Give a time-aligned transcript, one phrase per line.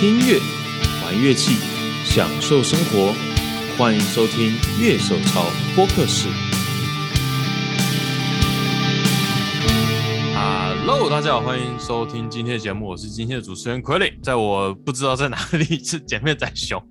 [0.00, 0.40] 听音乐，
[1.04, 1.56] 玩乐器，
[2.06, 3.12] 享受生活。
[3.76, 5.44] 欢迎收听乐手潮
[5.76, 6.26] 播客室。
[10.34, 16.82] Hello，大家好，欢迎收听今天的节目，我是今天的主持人傀儡，在我不知道在哪里是剪片仔熊，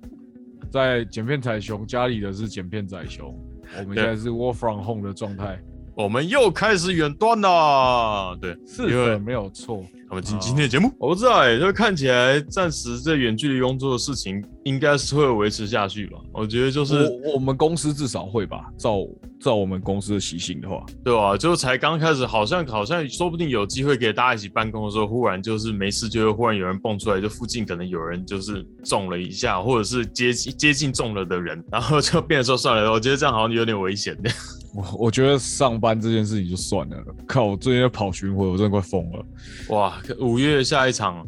[0.70, 3.36] 在剪片仔熊家里的是剪片仔熊，
[3.80, 5.60] 我们现在是 Work from Home 的状态。
[6.02, 9.84] 我们又开始远端了，对，是的，没有错。
[10.08, 16.18] 我们今今天的节目，我不知道哎，就看起来暂时这远距离工作的事情应该是会维持下去吧。
[16.32, 19.06] 我觉得就是我们公司至少会吧，照
[19.40, 21.36] 照我们公司的习性的话，对吧？
[21.36, 34.28] 就才刚开始，好像好像说不定有机会给大家一起办公的时候，忽然就是没事，就会忽然有人蹦出来，就附近可能有人就是中了一下，或者是接接近中了的人，然后就变说算了，我觉得这样好像有点危险的。
[34.74, 37.44] 我 我觉得上班这件事情就算了，靠！
[37.44, 39.24] 我最近在跑巡回，我真的快疯了。
[39.70, 41.26] 哇，五月下一场，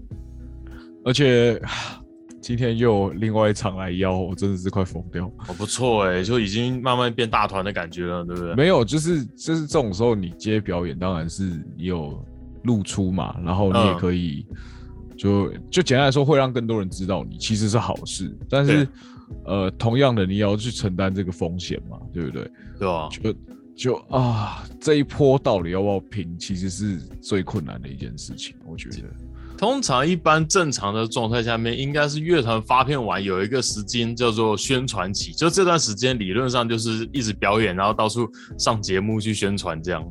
[1.05, 1.61] 而且
[2.41, 5.27] 今天又有另外一场来邀，我真的是快疯掉。
[5.49, 8.55] 哦，不错哎，就已经慢慢变大团的感觉了，对不对？
[8.55, 11.45] 没有，就是就是这种时候你接表演，当然是
[11.77, 12.25] 你有
[12.65, 14.47] 露出嘛，然后你也可以
[15.17, 18.87] 就就简单来说，会让更多人知道你其实是好事，但是。
[19.45, 22.51] 呃，同样的，你也要去承担这个风险嘛，对不对？
[22.79, 23.35] 对啊，就
[23.75, 29.09] 就啊，这一波到底要不要拼，其实是最困难的一件事情，我觉得。
[29.59, 40.05] 通常一般正常的状态下面，应该是乐团发片完有一个时间叫做宣传期，就这段时间理论上就是一直表演，然后到处上节目去宣传这样。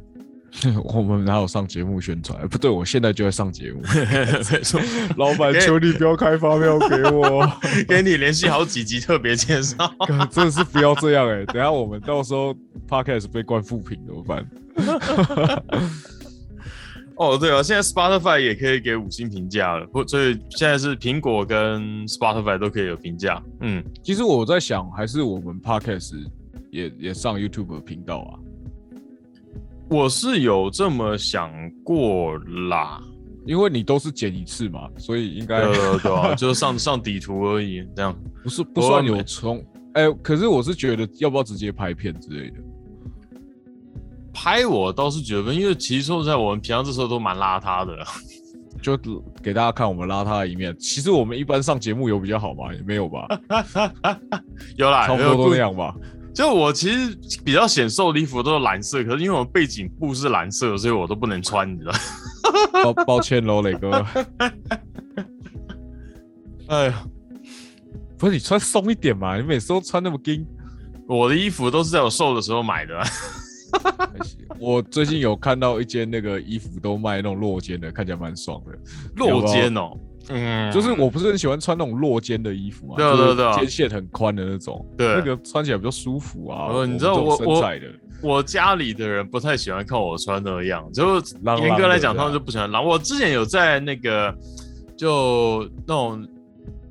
[0.83, 2.47] 我们哪有上节目宣传？
[2.49, 3.81] 不对，我现在就在上节目。
[5.17, 7.49] 老板，求你不要开发票给我，
[7.87, 9.75] 给你联系好几集特别介绍。
[10.29, 11.45] 真的是不要这样哎！
[11.45, 12.53] 等下我们到时候
[12.87, 14.45] podcast 被灌负评怎么办？
[17.15, 23.41] 哦，对啊，现在 Spotify 也可以给五星评价了，不，所以现在是苹果跟 Spotify 都可以有评价。
[23.61, 26.15] 嗯，其实我在想，还是我们 podcast
[26.71, 28.33] 也也上 YouTube 频道啊。
[29.91, 31.51] 我是有这么想
[31.83, 32.37] 过
[32.69, 32.97] 啦，
[33.45, 39.61] 因为你都是剪一次嘛，所以应该对啊， 就上上底图而已，这样不是不算有冲
[39.93, 42.57] 哎，可是我是觉得要不要直接拍片之类的，
[44.33, 47.97] 拍我倒是觉得，因为其实说实在，我们平常这时候都蛮邋遢的，
[48.81, 48.97] 就
[49.43, 50.73] 给大家看我们邋遢的一面。
[50.79, 52.73] 其实我们一般上节目有比较好吗？
[52.73, 53.27] 也没有吧，
[54.77, 55.93] 有啦，差不多都那样吧。
[56.33, 61.93] 就我其实比较显瘦的衣服都是蓝色，可是因为我背景布是蓝色，所以我都不能穿，你知道？
[62.93, 63.91] 抱抱歉喽，磊哥。
[66.67, 67.03] 哎呀，
[68.17, 69.35] 不是你穿松一点嘛？
[69.37, 70.45] 你每次都穿那么紧。
[71.07, 72.97] 我的衣服都是在我瘦的时候买的。
[74.57, 78.71] 我最近有看到一件那个衣服都卖那种落肩的，看起来蛮爽的。
[79.17, 79.97] 落肩哦。
[80.29, 86.67] 嗯，就是我不是很喜欢穿那种落肩的衣服嘛，对对对，肩线很宽的那种，对，那个穿起来比较舒服啊。
[86.71, 87.65] 呃，你知道我我
[88.21, 91.15] 我家里的人不太喜欢看我穿那样，就
[91.59, 92.85] 严格来讲，他们就不喜欢狼。
[92.85, 94.33] 我之前有在那个
[94.95, 96.27] 就那种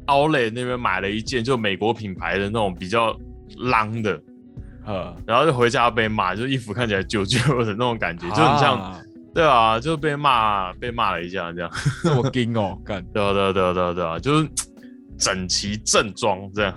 [0.07, 3.17] 奥莱那边买了一件，就美国品牌的那种比较
[3.59, 4.21] 狼的，
[4.85, 8.93] 呃，然后就回家被骂，就衣服看起来旧旧的那种感觉，就很像。
[9.33, 11.71] 对啊，就被骂，被骂了一下，这样
[12.03, 14.49] 这么硬哦，干，对啊，对啊，对啊，对啊，对啊，就是
[15.19, 16.75] 整齐正装这样。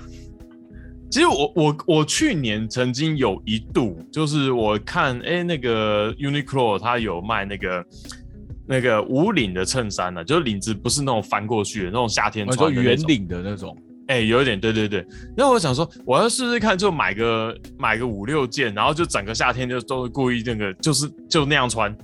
[1.09, 7.85] 其实我我我去年曾经有一度，就是我看哎那个 Uniqlo 它有卖那个
[8.67, 13.77] 那个无领的衬衫呢，就是领子不是那种翻过去的那种夏天穿圆领的那种，
[14.07, 15.05] 哎，有一点，对对对。
[15.37, 21.95] 那我想说，我要试试看，就买个买个五六件，然后就整个夏天就都故意那个就是就那样穿。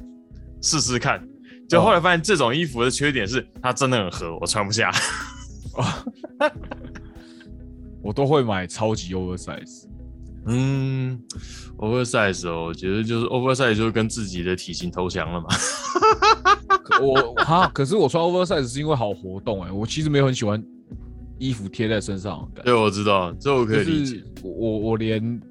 [0.62, 1.22] 试试看，
[1.68, 4.92] 就后来发现这种衣服的缺点是它真的很合，我穿不下。
[8.02, 9.86] 我都会买超级 oversize。
[10.46, 11.22] 嗯
[11.78, 15.48] ，oversize 哦，我觉得就是 oversize 就是跟自己的体型投降了嘛。
[17.02, 20.64] 我哈，可是我穿 oversize 是因为好活动哎，我其实没有很喜欢
[21.38, 22.50] 衣服贴在身上。
[22.64, 24.24] 对，我知道，这我可以理解。
[24.42, 25.42] 我我连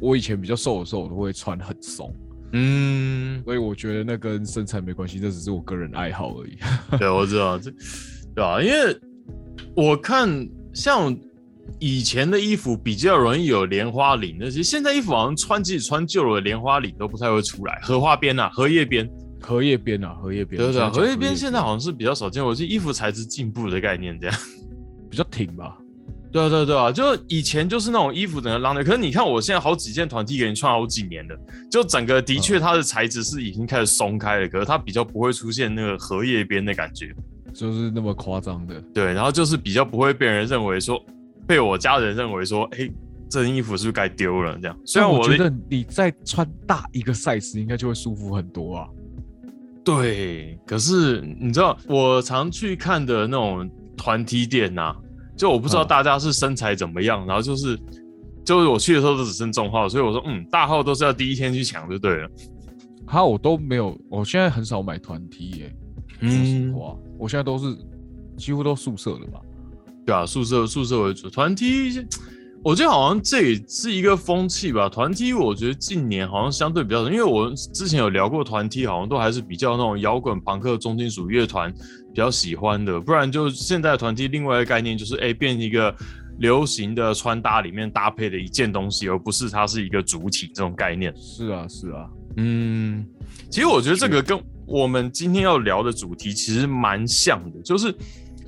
[0.00, 2.14] 我以前比较瘦的时候，我都会穿很松。
[2.52, 6.56] 嗯，所以我觉得那跟身材没关系，这只是我个人爱好而已。
[6.98, 7.70] 对，我知道这，
[8.34, 8.62] 对吧？
[8.62, 8.98] 因为
[9.74, 11.14] 我看像
[11.80, 17.80] 以前的衣服比较容易有莲花领那些，现在衣服好像穿自己穿旧了，莲花领都不太会出来。
[17.82, 19.10] 荷花边啊，荷叶边，
[19.40, 22.44] 荷叶边啊，荷叶边，对对，荷叶边现在好像是比较少见。
[22.44, 24.36] 我是衣服材质进步的概念，这样
[25.10, 25.76] 比较挺吧。
[26.36, 31.38] 对啊，对啊，对啊，就以前就是那种衣服整个浪的，可是你看我现在好几件团体给你穿好几年了，
[31.70, 37.14] 就整个的确它的材质是已经开始松开了，可是它比较不会出现那个荷叶边的感觉。
[37.54, 38.78] 就是那么夸张的。
[38.92, 41.02] 对，然后就是比较不会被人认为说，
[41.46, 42.86] 被我家人认为说，哎，
[43.30, 44.58] 这件衣服是不是该丢了？
[44.60, 44.78] 这样。
[44.84, 48.88] 虽然我觉得你再穿大一个 size 应该就会舒服很多啊。
[49.82, 54.94] 对，可是你知道我常去看的那种团体店呐，
[55.36, 57.78] 就我不知道大家是身材怎么样，然后就是，
[58.44, 62.28] 就是我去的时候都只剩中号，所以我说，嗯，大号都是要第一天去抢就对了。
[63.06, 65.76] 哈，我都没有，我现在很少买团体耶。
[66.20, 67.76] 嗯实话，我现在都是
[68.36, 69.40] 几乎都宿舍的嘛。
[70.06, 72.04] 对啊，宿舍宿舍为主，团体。
[72.66, 74.88] 我觉得好像这也是一个风气吧。
[74.88, 83.00] 团体，我觉得近年好像相对比较少，因为我之前有聊过团体，好像都还是比较那种摇滚、朋克、重金属乐团比较喜欢的。
[83.00, 85.94] 不然就现在团体另外一个概念就是，哎，变一个
[86.40, 91.14] 流行的穿搭里面搭配的一件东西，而不是它是一个主体这种概念。
[91.16, 93.06] 是啊，是啊，嗯，
[93.48, 94.36] 其实我觉得这个跟
[94.66, 97.94] 我们今天要聊的主题其实蛮像的，就是。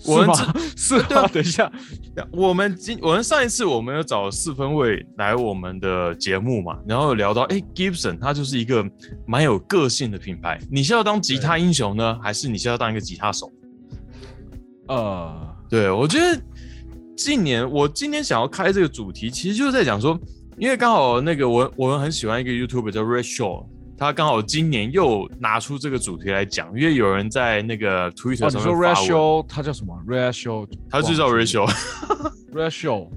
[0.06, 0.34] 我们
[0.76, 1.70] 是啊，等一下，
[2.30, 8.84] 我们今我们上一次我们有找四分卫来我们的节目嘛，然后聊到哎，Gibson 它就是一个
[9.26, 10.58] 蛮有个性的品牌。
[10.70, 13.50] 你是要当吉他英雄呢，还是你是要当一个吉他手？
[14.86, 16.40] 呃，对我觉得
[17.16, 20.18] 近年我今天想要开这个主题，其实就是在讲说，
[20.58, 23.66] 因为刚好那个我我们很喜欢一个 YouTube 叫 Red Shaw。
[23.98, 33.08] 他刚好今年又拿出这个主题来讲，因为有人在那个 Twitter 上面发 Ratio，他叫什么？Ratio，他就叫 Ratio，Ratio，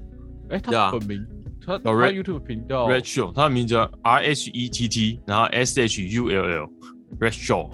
[0.50, 1.24] 哎，他本名，
[1.64, 2.88] 他他 YouTube 频道。
[2.88, 7.70] Ratio，他的名字叫 R H E T T，然后 S H U L L，Ratio，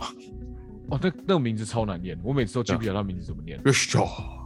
[0.91, 3.59] 哦，那那个名字超难念，我每次都记不起来他名字怎么念。
[3.63, 4.38] Ratio。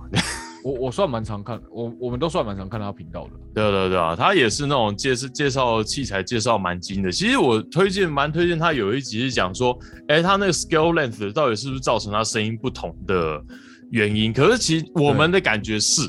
[0.65, 3.31] 我我算蛮常看，我我们都算蛮常看他频道的。
[3.55, 7.11] 对对对啊，他也是那种介绍介绍器材介绍蛮精的。
[7.11, 9.77] 其实我推荐蛮推荐他有一集是讲说，
[10.09, 13.43] 哎，他那个 scale length 到底是不是造成他声音不同的
[13.91, 14.33] 原因？
[14.33, 16.03] 可是其实我们的感觉是，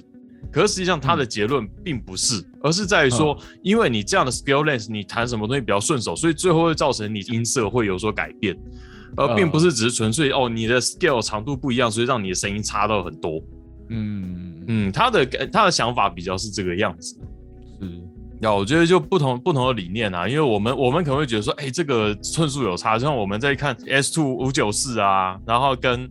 [0.51, 8.55] 可是实际上他的结论并不是，而是在于说，因为你这样的 scale length，你弹什么东西比较顺手，所以最后会造成你音色会有所改变，
[9.17, 13.41] 而并不是只是纯粹哦你的 scale 长度不一样，所以让你的声音差到很多。
[13.89, 17.15] 嗯嗯，他的他的想法比较是这个样子，
[17.79, 17.87] 是，
[18.41, 26.09] 那我觉得就不同不同的理念啊，因为我们我们可能会觉得说，哎，这个寸数有差，就像我们在看 S Two 五九四啊，然后跟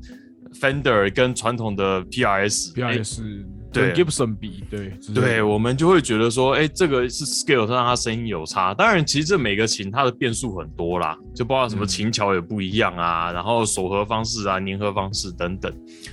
[0.60, 3.44] Fender 跟传统的 PRS，PRS。
[3.72, 8.74] 对，Gibson 比对对，我们就会觉得说，哎，这个是 scale，它让它声音有差。
[8.74, 15.72] 当然，其实这每个琴它的变数很多啦，就包括什么琴桥也不一样啊，然后锁合方式啊、粘合方式等等。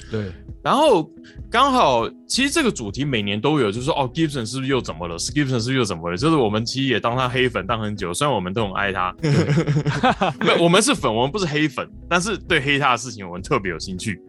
[0.09, 0.31] 对，
[0.63, 1.11] 然后
[1.51, 6.17] 刚好，其实这个主题每年都有，就是说，哦，Gibson 是不是又怎么了？Gibson 是不是又怎么了？
[6.17, 9.11] 就是我们其实也当他黑粉当很久，虽然我们都很爱他，
[10.39, 14.21] 不，我们是粉，我们不是黑粉，但是对黑他的事情我们特别有兴趣，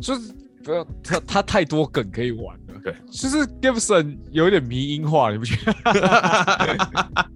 [0.00, 0.34] 就是。
[0.62, 2.74] 不要他，他太多梗可以玩了。
[2.84, 6.78] 对，其实 Gibson 有一点迷音化，你不觉得？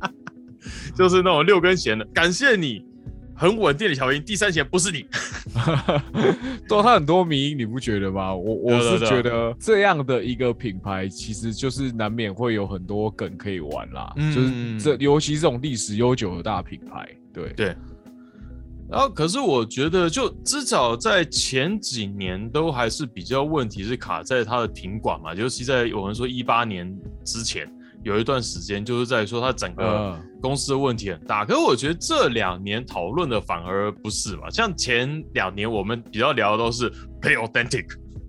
[0.94, 2.84] 就是那种六根弦的，感谢你
[3.34, 5.06] 很稳定的调音，第三弦不是你。
[6.68, 8.34] 对，他很多迷音，你不觉得吗？
[8.34, 14.12] 我我是觉得这样的一个品牌，其实就是难免会有很多梗可以玩啦。
[14.16, 17.76] 就是这，尤其这种历史悠久的大品牌，对对。
[18.86, 27.66] 然后，可是我觉得，就至少在前几年都还是比较问题是卡在它的停管嘛，尤其在我们说一八年之前
[28.04, 31.44] 有一段时间，就是在说他整个公司的问题很大。
[31.44, 36.90] 可是我觉得这两年讨论的反而不是嘛，像前两年我们比较聊的都是
[37.22, 37.86] Pay Authentic，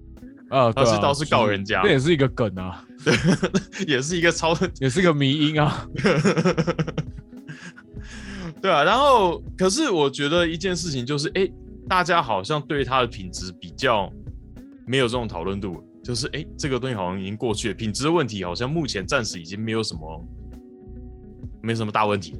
[0.50, 2.84] 啊，倒是倒是告人家，这也是一个梗啊，
[3.86, 5.86] 也是一个超，也是个迷因啊。
[8.62, 11.48] 对啊，然后可是我觉得一件事情就是，哎，
[11.88, 14.12] 大家好像对他的品质比较
[14.88, 20.28] 没有这种讨论度，就是哎，这个东西好像已经过去了，品质的问题好像目前暂时已经没有什么，
[21.64, 22.36] 没什么大问题。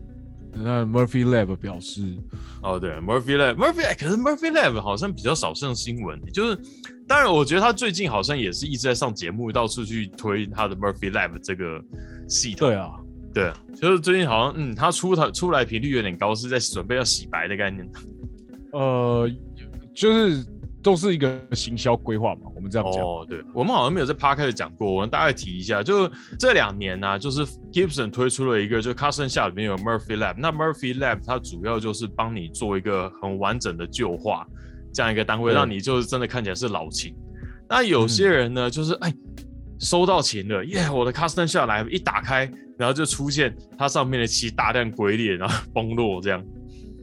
[0.54, 2.16] 那 Murphy Lab 表示，
[2.62, 6.60] 哦，对，Murphy Lab，Murphy，可是 Murphy Lab 好像比较少上新闻，就是
[7.08, 11.84] 当然，我觉得他最近好像也是一直在上节目，到处去推他的 Murphy Lab 这个
[12.30, 12.70] 系统。
[12.70, 12.92] 对啊。
[13.34, 17.86] 对，就是最近好像，嗯，他出他出来频率有点高，是在准备要洗白的概念。
[18.72, 19.30] 呃，
[19.94, 20.46] 就是
[20.86, 23.04] 都是一个行销规划嘛，我们这样讲。
[23.04, 34.46] 哦，对，我们好像没有在趴开始讲过，我们大概提一下，就这两年呢，就是 Gibson 推出了一个，就 Custom 下里面有 Murphy Lab，那 Murphy Lab 它主要就是帮你做一个很完整的旧化
[34.94, 37.16] 这样一个单位，让你就是真的看起来是老琴。
[37.68, 39.12] 那有些人呢，就是哎。
[39.78, 40.90] 收到琴了，耶！
[40.90, 46.42] 我的 custom 下来一打开，然后就出现它上面的漆大量龟裂，然后崩落这样。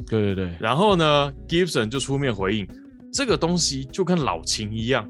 [0.08, 0.50] 对对对。
[0.58, 2.66] 然后呢，Gibson 就出面回应，
[3.12, 5.06] 这个东西就跟老琴一样，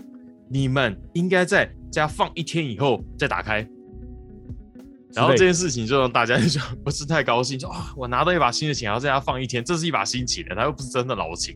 [0.49, 3.67] 你们应该在家放一天以后再打开。
[5.15, 11.55] 然后这件事情就让大家就不是太高兴，就啊，我拿到一把新的琴，然后在家放一天，这是一把新琴的，它又不是真的老琴。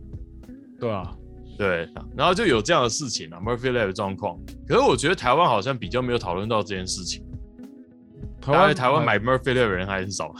[0.78, 1.10] 对啊，
[1.56, 4.38] 对，然后就有这样的事情啊，Murphy Lab 的状况。
[4.68, 7.24] 可是我觉得台湾好像比较没有讨论到这件事情。
[8.42, 10.34] 台湾台湾买 Murphy Lab 的人还很少，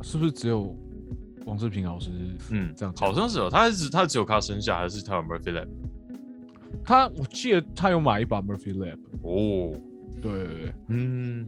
[0.00, 0.74] 是不是只有
[1.46, 2.10] 王志平老师？
[2.50, 5.68] 嗯，这样好像是哦，他是他只有靠生下，还是他有 Murphy Lab？
[6.84, 8.98] 他我记得他有买一把 Murphy Lab。
[9.22, 9.78] 哦，
[10.20, 11.46] 对，嗯。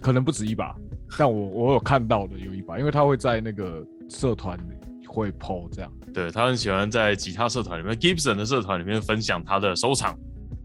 [0.00, 0.74] 可能不止一把，
[1.16, 4.58] 但我我有看到的有一把，因为他会在那个社团
[5.06, 5.92] 会 PO 这样。
[6.12, 10.18] 对他很喜欢在吉他社团里面，Gibson 的社团里面分享他的收藏。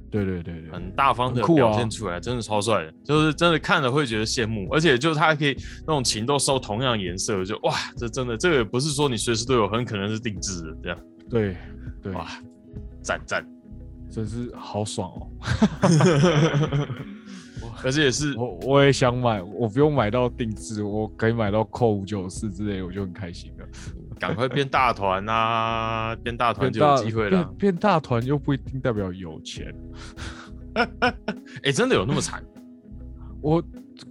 [0.09, 10.97] 对对对对，很大方的表现出来，真的超帅的，就是真的看了会觉得羡慕，而且就是他还可以那种琴都收同样颜色，就哇，这真的这个不是说你随时都有，很可能是定制的这样。
[11.29, 11.55] 对
[12.01, 12.27] 对，哇，
[13.01, 13.45] 赞赞，
[14.09, 15.27] 真是好爽哦。
[17.81, 23.65] 可是 也是我我也想买，我不用买到定制，我可以买到扣五九四之类，我就很开心了。
[24.19, 26.15] 赶快变大团啊！
[26.23, 27.43] 变大团就有机会了。
[27.57, 29.73] 变大团又不一定代表有钱。
[31.63, 32.43] 哎，真的有那么惨？
[33.41, 33.63] 我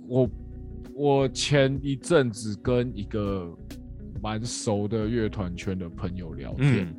[0.08, 0.30] 我
[0.94, 3.52] 我前一阵子跟一个
[4.22, 6.94] 蛮熟的乐团圈的朋友聊天，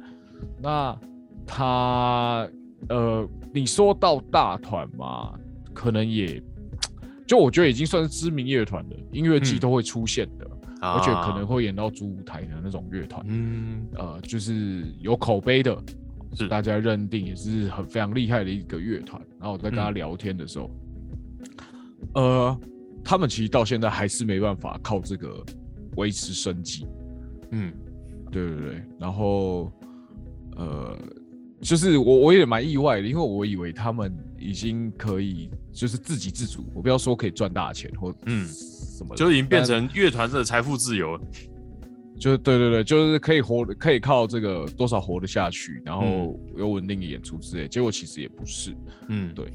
[0.61, 0.97] 那
[1.45, 2.47] 他
[2.89, 5.33] 呃，你说到大团嘛，
[5.73, 6.41] 可能也。
[7.25, 10.49] 就我觉得已经算是知名乐团了音乐季都会出现的，
[10.81, 15.75] 而且可能会演到主舞台的那种乐团，嗯，呃，就是有口碑的，
[16.33, 19.21] 是大家认定也是很非常厉害的一个乐团。
[19.39, 20.71] 然后我在跟他聊天的时候，
[22.13, 22.59] 呃，
[23.03, 25.43] 他们其实到现在还是没办法靠这个
[25.95, 26.85] 维持生计，
[27.51, 27.73] 嗯，
[28.31, 29.71] 对对对，然后
[30.55, 30.97] 呃。
[31.59, 41.19] 就是我，我也蛮意外的，因为我以为他们已经可以就是自给自足，我不要说可以赚大钱或嗯什么，就已经变成乐团的财富自由，
[42.19, 47.67] 就对对对，就是可以活，可以靠这个多少活得下去，然后有稳定的演出之类。
[47.67, 48.75] 结果其实也不是，
[49.09, 49.51] 嗯，对。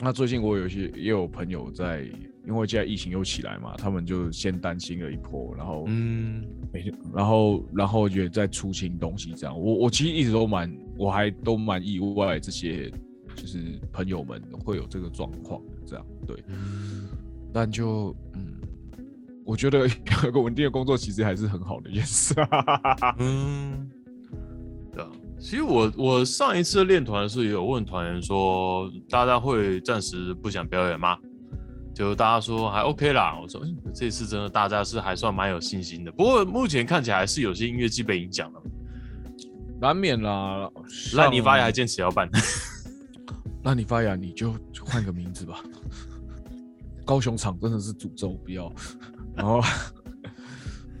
[0.00, 2.08] 那最近我有一些也有朋友在。
[2.46, 6.42] 因为现在疫情又起来嘛，他们就先担心了一波，然后嗯，
[6.72, 9.54] 每天，然后然后也在出清东西，这样。
[9.54, 12.90] 我我其实一直都蛮，我还都蛮意外，这些
[13.40, 16.36] 就是朋友们会有这个状况，这样对。
[17.52, 18.56] 但就嗯，
[19.44, 19.88] 我觉得
[20.24, 22.34] 有个稳定的工作其实还是很好的一件事。
[23.18, 23.88] 嗯，
[24.92, 25.08] 对啊。
[25.38, 31.16] 其实我我上一次练团的时候也有问团员说，大家会暂时不想表演吗？
[31.94, 36.12] 就大家说还 OK 啦，我说，哎，这次真的大家是还算蛮有信心的。
[36.12, 38.62] 不过目前看起来还是有些音乐季被影响了，
[39.80, 40.70] 难免啦。
[41.14, 42.28] 烂泥巴也还坚持要办，
[43.64, 45.62] 烂泥发芽你就换个名字吧。
[47.04, 48.72] 高雄场真的是诅咒，不要。
[49.34, 49.60] 然后，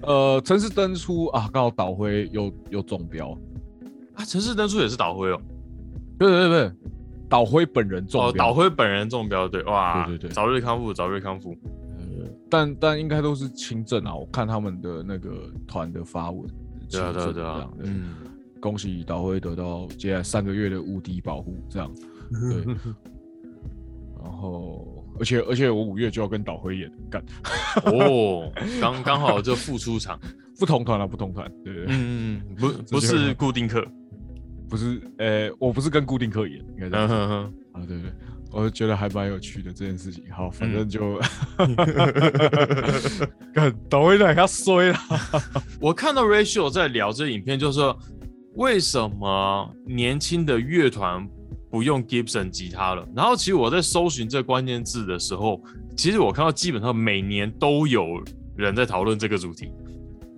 [0.02, 3.36] 呃，城市登出啊，刚好导灰又又中标
[4.14, 5.40] 啊，城市登出也是导灰哦。
[6.18, 6.72] 对对对。
[7.28, 11.54] 导辉本人中标，导辉本人中标，对，哇，对对对，早日康复，早日康复。
[11.98, 16.48] 呃，但但应该都是轻症啊，我看他们的那个团的发文，
[16.90, 18.14] 对啊对啊对啊，嗯，
[18.60, 21.92] 恭喜导辉得到接下来三个月的无敌保护，这样，
[22.30, 22.74] 对。
[24.20, 27.24] 然后，而且而且我五月就要跟导辉演干，
[27.84, 30.18] 哦，刚刚好就复出场，
[30.58, 33.86] 不同团了，不同团，对对，嗯，不 不是固定课。
[34.68, 37.08] 不是，呃，我不是跟固定客演，应该这样。
[37.08, 37.50] 啊，
[37.86, 38.12] 对对，
[38.50, 40.24] 我觉得还蛮有趣的这件事情。
[40.30, 41.18] 好，反正就，
[43.54, 44.98] 看导演在他衰了。
[45.80, 47.98] 我看到 Rachel 在聊这影片，就是说
[48.56, 51.26] 为什么年轻的乐团
[51.70, 53.06] 不用 Gibson 吉他了？
[53.14, 55.62] 然后其实我在搜寻这关键字的时候，
[55.96, 58.22] 其实我看到基本上每年都有
[58.56, 59.70] 人在讨论这个主题。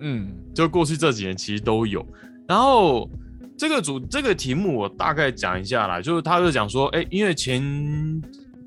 [0.01, 2.07] 嗯，就过去这几年其实都有，
[2.47, 3.11] 然后。
[3.59, 7.63] 这个主这个题目我大概讲一下啦，就是他就讲说，哎，因为前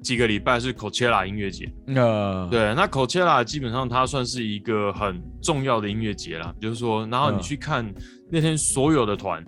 [0.03, 7.91] 几个礼拜是 Coachella 音乐节，呃，对，那 Coachella 基本上它算是一个很重要的音乐节啦，就是说，然后你去看
[8.29, 9.43] 那天所有的团，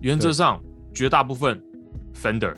[0.00, 0.58] 原则上
[0.94, 1.62] 绝大部分
[2.14, 2.54] Fender，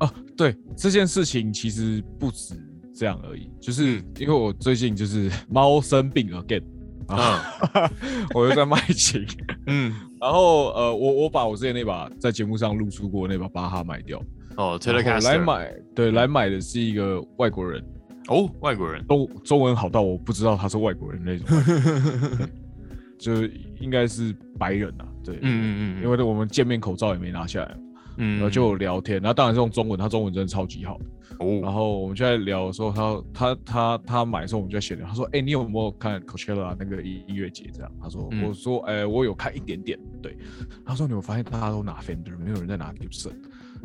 [0.00, 2.54] 哦，对，这件事情其实不止
[2.94, 6.62] 这样而已，就是因为我最近就是 猫生病 again。
[7.08, 7.42] 啊，
[8.34, 9.26] 我又在卖琴，
[9.66, 14.22] 嗯，然后呃，我我把我之前那把在节目上露出过那把巴哈卖掉，
[14.58, 15.24] 哦，Telecaster。
[15.24, 17.82] 来买，对，来买的是一个外国人，
[18.28, 22.46] 哦，外国人，中中文好到我不知道他是外国人那种，
[23.18, 23.42] 就
[23.80, 27.74] 应该是白人啊，对，嗯嗯嗯，因为我们见面口罩也没拿下来，
[28.18, 30.98] 然后就聊天，然后当然是用中文，他中文真的超级好。
[31.38, 35.06] 哦，然后我们就在聊的时候，他他他他买的时候，我们就在闲聊。
[35.06, 40.36] 他说：“哎，你有没有看 Coachella 那个音乐节？”这样，他说：“我说，哎，我有看一点点。”对，
[40.84, 43.34] 他说：“你有发现大家都拿 Fender，没有人在拿 Gibson，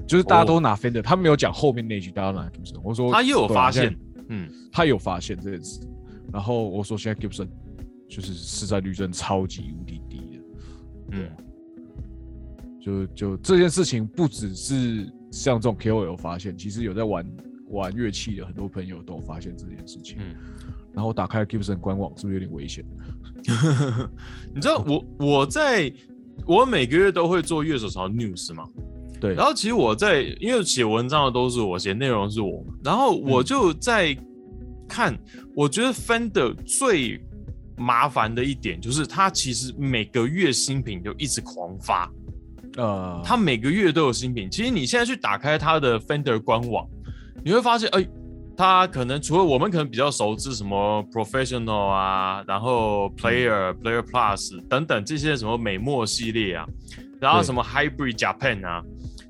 [0.08, 2.80] 就是大家都拿 Fender。”他没有讲后面那句大家拿 Gibson。
[2.84, 3.96] 我说：“他又有发现，
[4.30, 5.80] 嗯，他有发现这件事。”
[6.34, 7.48] 然后我说：“现在 Gibson
[8.10, 10.44] 就是市占率真超级无敌低的。”
[11.12, 11.30] 嗯，
[12.84, 15.12] 就就这件事情不只是。
[15.34, 17.26] 像这种 KOL 发现，其实有在玩
[17.70, 20.18] 玩乐器的很多朋友都发现这件事情。
[20.20, 20.36] 嗯，
[20.94, 22.86] 然后打开 Gibson 官网，是不是有点危险？
[24.54, 25.92] 你知道我我在
[26.46, 28.64] 我每个月都会做乐手潮 news 吗？
[29.20, 29.34] 对。
[29.34, 34.16] 然后其实我在因为写文章的都是我写，内容是我，然后我就在
[34.88, 35.18] 看，
[35.56, 37.20] 我觉得 Fender 最
[37.76, 42.08] 麻烦的一点就是它其实每个月新品就一直狂发。
[42.78, 44.50] 呃，他每个月都有新品。
[44.50, 46.88] 其实你现在去打开他的 Fender 官网，
[47.46, 48.04] 你会发现，哎，
[48.58, 56.66] 他可能除了我们可能比较熟知什么 Professional 啊，然后 Player、Player Plus 等等这些什么美墨系列啊，
[57.20, 58.82] 然后什么 Hybrid Japan 啊，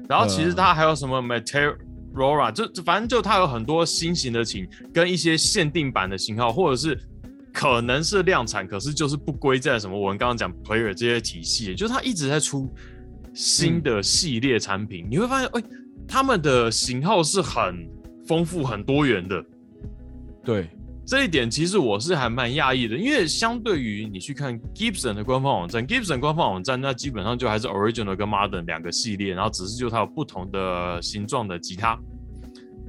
[0.08, 6.98] 然后其实他还有什么 Meteora，就反正就他有很多新型的琴跟一些限定版的型号，或者是
[7.52, 12.74] 可能是量产，可是就是不归在什么我们刚刚讲 Player 这些体系，就是他一直在出。
[13.34, 15.64] 新的系列产品，你会发现，哎，
[16.08, 17.90] 他们的型号是很
[18.28, 19.44] 丰富、很多元的。
[20.44, 20.70] 对
[21.06, 32.00] 这一点，其实我是还蛮讶异的，因为相对于你去看 Gibson 的官方网站，Gibson 官方网站那基本上就还是 Original 跟 Modern 两个系列，然后只是就它有不同的形状的吉他，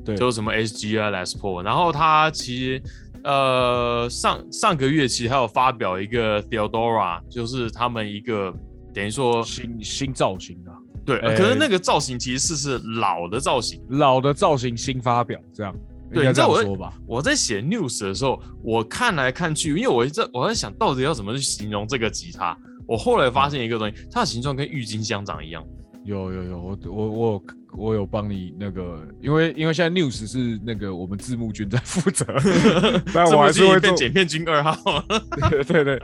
[0.04, 2.82] 对，就是什么 SG 啊、Les Paul，然后它其实
[3.24, 8.54] 呃上上个月其实还有发表一个 Theodora，就是他们一个。
[8.94, 10.72] 等于说新新造型啊，
[11.04, 15.74] 对，可是那个造型其实是是老的造型，老的造型新发表这样，
[16.12, 16.94] 对，你知道我说吧？
[17.06, 25.62] 我在写 news 的时候，我看来看去，因为我在我在想到底要怎么去形容这个吉他，我后来发现一个东西，它的形状跟郁金香长一样。
[26.04, 27.42] 有有有，我我我
[27.76, 32.26] 我有帮你那个，因为因为现在 news 是那个我们字幕君在负责，
[33.12, 35.02] 但我还是会变剪片君二号。
[35.50, 36.02] 对对对，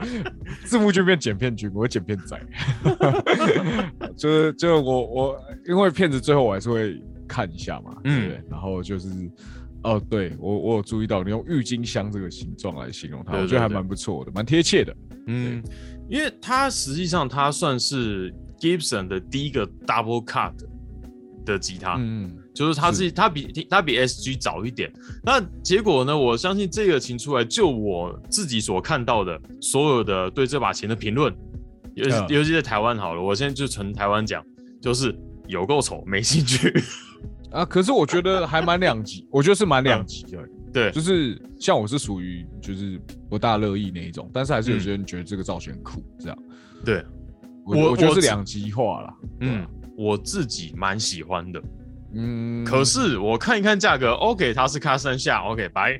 [0.65, 2.39] 字幕君变剪片君，我剪片仔。
[4.17, 9.07] 就是就我我因为片子最后我还是会看一下嘛，嗯，然后就是
[9.83, 14.95] 哦，对我我有注意到你用郁金香这个形状来形容它，我觉得还蛮不错的，蛮贴切的。
[15.27, 15.61] 嗯，
[16.09, 18.33] 因为它实际上它算是。
[18.61, 20.53] Gibson 的第一个 Double Cut
[21.43, 24.93] 的吉他，嗯，就是它是它比它比 SG 早一点。
[25.23, 26.15] 那结果呢？
[26.15, 31.35] 我相信这个琴出来，就我自己所看到的所有的对这把琴的评论，
[31.95, 34.45] 尤尤其在台湾好了，我现在就从台湾讲，
[34.79, 36.71] 就是有够丑，没兴趣
[37.49, 37.65] 啊。
[37.65, 40.37] 可是我觉得还蛮两极，我觉得是蛮两极的。
[40.71, 46.37] 对，就是像我是属于就是不大乐意那一种，但是还是有些人觉得这个造型酷，这样。
[46.85, 47.03] 对。
[47.65, 49.65] 我我觉得是两极化了，嗯，
[49.97, 51.61] 我自己蛮喜欢的，
[52.13, 55.99] 嗯，可是我看一看价格，OK，它是卡三下，OK，拜，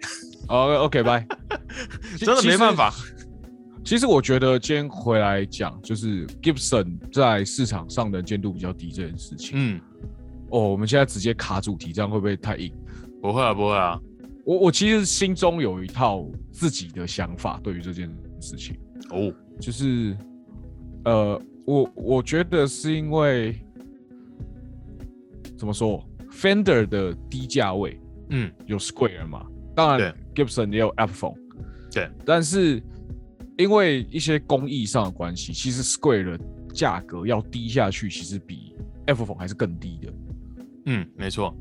[0.49, 1.25] 哦，OK，拜，
[2.17, 2.93] 真的没办法。
[3.83, 9.81] 其实我觉得今天回来讲，就是 Gibson 在市场上的见度比较低这件事情，嗯，
[10.49, 12.73] 哦，我们现在直接卡主题，这样会不会太硬？
[13.21, 13.99] 不会啊，不会啊，
[14.45, 18.07] 我我其实心中有一套自己的想法，对于这件
[18.39, 18.75] 事情，
[19.11, 20.17] 哦，就是
[21.05, 21.41] 呃。
[21.65, 23.59] 我我觉得是因为
[25.57, 29.45] 怎么说，Fender 的低价位，嗯，有 Square 嘛，
[29.75, 31.37] 当然 Gibson 也有 Epiphone，
[31.91, 32.81] 对，但是
[33.57, 36.43] 因为一些工艺上的关系，其实 Square 的
[36.73, 40.13] 价格要低下去，其实比 Epiphone 还是更低的，
[40.87, 41.55] 嗯，没错。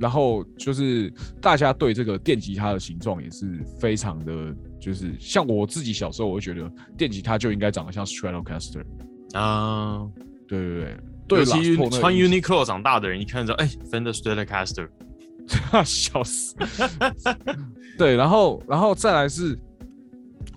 [0.00, 8.84] 然后就是大家对这个电吉他的形状也是非常的，就是像我自己小时候，我会觉得电吉他就应该长得像 Stratocaster。
[9.32, 10.06] 啊，
[10.46, 14.88] 对对对，对其穿 Uniqlo 长大的人，一看就哎，Fender Stratocaster，
[15.84, 16.54] 笑死。
[17.96, 19.58] 对，然后然后再来是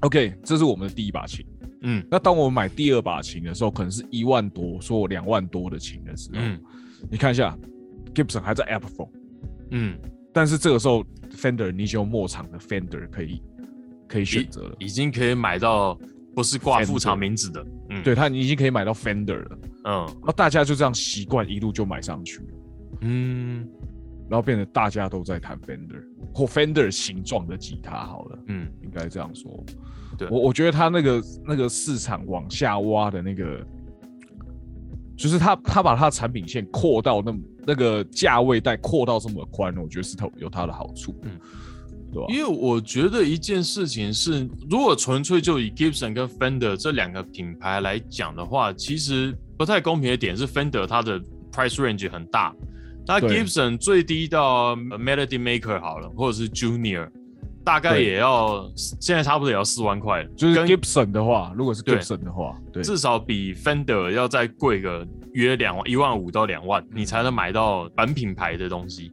[0.02, 1.46] ，OK，这是我们的第一把琴。
[1.82, 6.60] 嗯，那当我们买第二把琴的时候，可能是一万多，说两万多的琴的时候，嗯，
[7.10, 7.58] 你看一下
[8.14, 9.10] ，Gibson 还在 Apple Phone，
[9.72, 9.98] 嗯，
[10.34, 13.42] 但是这个时候 Fender 你就末场的 Fender 可以
[14.08, 15.98] 可以选择了，已经可以买到。
[16.36, 22.48] 不是挂副厂名字的，嗯，对他已经可以买到 Fender 了，嗯，那大家就这样习惯一路就买上去了，
[23.02, 23.68] 嗯，
[24.30, 29.64] 然后变得大家都在弹 Fender 或 Fender 形状的吉他，好了，嗯，应该这样说，
[30.18, 30.28] 对。
[30.30, 33.66] 我我觉得他那个那个市场往下挖的那个
[35.16, 37.36] 就是他他把他的产品线扩到那
[37.68, 41.40] 那个价位带扩到这么宽，我觉得是他有他的好处，嗯，
[42.16, 42.28] 对吧？
[42.30, 51.20] 因为我觉得一件事情是，如果纯粹就以 Gibson 跟 Fender 这两个品牌来讲的话，其实不太公平的点是 Fender 它的
[51.52, 52.56] price range 很大，
[53.06, 57.10] 那 Gibson 最低到 Melody Maker 好了，或者是 Junior。
[57.66, 69.12] 大概也要现在差不多也要四万块，就是 Gibson 的话，如果是 Gibson 的话，对，至少比 Fender 要再贵个约两万一万五到两万，你才能买到本品牌的东西，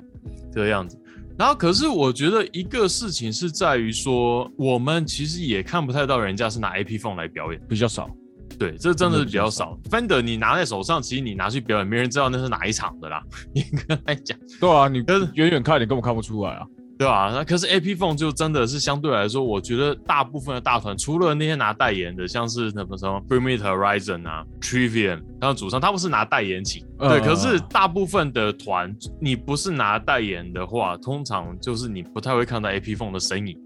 [0.52, 0.98] 这个样子。
[1.42, 8.08] 然后，可是我觉得一个事情是在于说，我们其实也看不太到人家是拿 AP Phone 来表演，比较少。
[8.56, 9.76] 对，这真的是比较少。
[9.90, 13.20] Fender 你拿在手上，其实你拿去表演，没人知道那是哪一场的啦。
[13.54, 16.64] 严格来讲，对啊，你跟远远看，你根本看不出来啊。
[17.02, 26.86] 对啊，那可是 A P Phone 就真的是相对来说，我觉得大部分的大团，除了那些拿代言的，像是什么什么 p r e m i t Horizon 啊，Trivium，然后主唱他们是拿代言请。
[27.00, 33.58] 对，可是大部分的团，你不是拿代言的话，通常就是你不太会看到 A P Phone 的身影。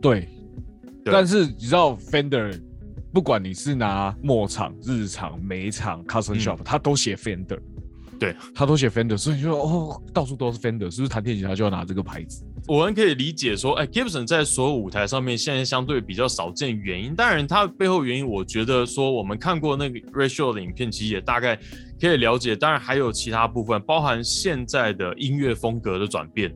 [0.00, 0.26] 对，
[1.04, 2.58] 但是你知道 Fender，
[3.12, 7.58] 不管你是拿末场、日常、每场 Custom Shop，他都写 Fender。
[8.24, 12.44] 对他都写 Fender，所以就哦，到处都是 Fender，是不是弹电吉他就要拿这个牌子？
[12.66, 21.58] 我们可以理解说，哎，Gibson 在所有舞台上面现在相对比较少见，原因当然它背后原因，我觉得说我们看过那个 Ratio 的影片，其实也大概
[22.00, 22.56] 可以了解。
[22.56, 26.50] 当然还有其他部分，包含现在的音乐风格的转变。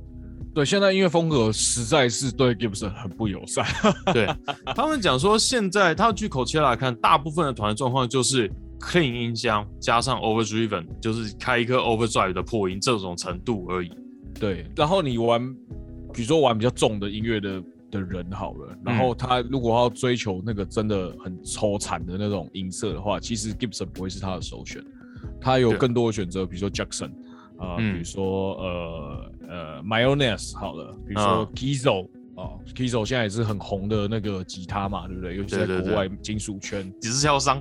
[0.54, 3.66] 对，现在音乐风格实在是对 Gibson 很不友善。
[4.14, 4.26] 对
[4.74, 8.50] 他们讲说，现在他据口切来看，大部分的团状况就是。
[8.80, 13.90] Clean 音箱加上 overdriven，就是开一颗 overdrive 的破音这种程度而已。
[14.38, 15.52] 对，然后你玩，
[16.12, 24.84] 比如说玩比较重的音乐的的人好了，然后他如果要追求那个真的很抽惨的那种音色的话，其实 Gibson 不会是他的首选，
[25.40, 27.10] 他有更多的选择，比如说 Jackson
[27.58, 35.36] 啊，比如说呃呃 Mayonnaise 好了，比如说 Gizo 啊，Gizo 现在也是很红的那个吉他嘛，对不对？
[35.36, 37.60] 尤其在国外金属圈，只是销商。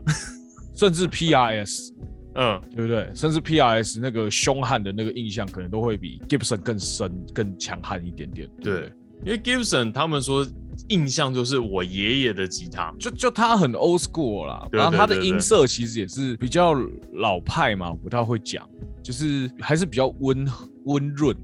[0.78, 1.92] 甚至 PRS，
[2.36, 3.10] 嗯，对不对？
[3.16, 8.48] 甚至 PRS 那个凶悍的那个印象，可能都会比 Gibson 更深、更强悍一点点。
[8.62, 8.94] 对，
[9.26, 10.48] 因为 Gibson 他们说
[10.90, 16.76] 印象就是我爷爷的吉他，就就他很 old school 啦，然后他的音色其实也是比较
[17.13, 18.70] 老派嘛，不太会讲，
[19.02, 20.48] 就是还是比较温
[20.86, 21.36] 温润。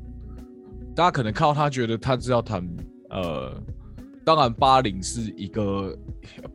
[0.96, 2.64] 大家可能看到他，觉得他知道弹
[3.10, 3.52] 呃。
[4.26, 5.98] 当然，八零是一个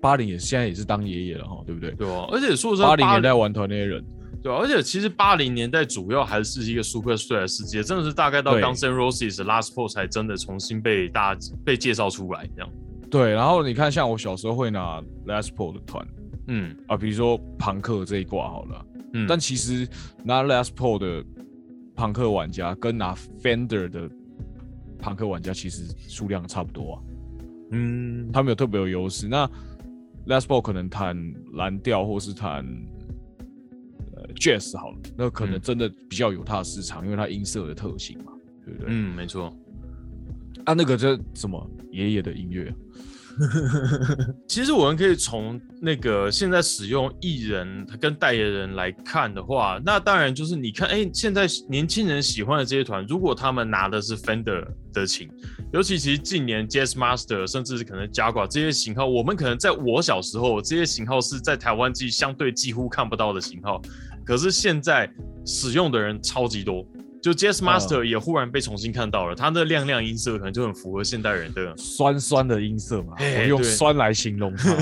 [0.00, 1.90] 八零也现在也是当爷爷了哈，对不对？
[1.92, 4.02] 对啊，而且说实话，八零年代玩团那些人，
[4.42, 12.70] 对啊，而且其实八零年代主要还是一个 Super s t r 的世界，真的是大概到 Guns N' Roses Last Four 才真的重新被大家被介绍出来这样。
[13.10, 16.06] 对，然后你看，像我小时候会拿 Last Four 的团，
[16.46, 19.86] 嗯啊，比如说朋克这一挂好了，嗯，但其实
[20.24, 21.24] 拿 Last Four 的
[21.94, 24.08] 朋克玩家跟拿 Fender 的
[24.98, 27.02] 朋克玩家其实数量差不多啊。
[27.70, 29.28] 嗯，他们有特别有优势。
[29.28, 29.46] 那
[30.26, 31.16] Last Ball 可能弹
[31.54, 32.64] 蓝调，或是弹
[34.14, 38.32] 呃 Jazz 好了，那可能真的比较有它的市场，因为它音色的特性嘛，
[38.64, 38.88] 对不对？
[38.90, 39.52] 嗯，没错。
[40.64, 42.74] 啊，那个这什么爷爷的音乐。
[44.48, 55.28] 其实我们可以从那个现在使用艺人跟代言人来看的话，那当然就是你看，哎，现在年轻人喜欢的这些团，如果他们拿的是 Fender 的琴，
[55.72, 63.80] 尤其其实近年 Jazz Master，甚至是可能加挂这些型号，我们可能在我小时候，这些型号是在台湾机相对几乎看不到的型号，
[64.24, 65.08] 可是现在
[65.44, 66.86] 使用的人超级多。
[67.32, 74.74] 就 Jazz Master 也忽然被重新看到了，它的亮亮音色可能就很符合现代人的酸酸的音色嘛，我用酸来形容它，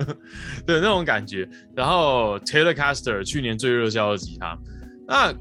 [0.66, 1.48] 对那种感觉。
[1.74, 4.58] 然后 Taylor Caster 去年最热销的吉他，
[5.06, 5.34] 那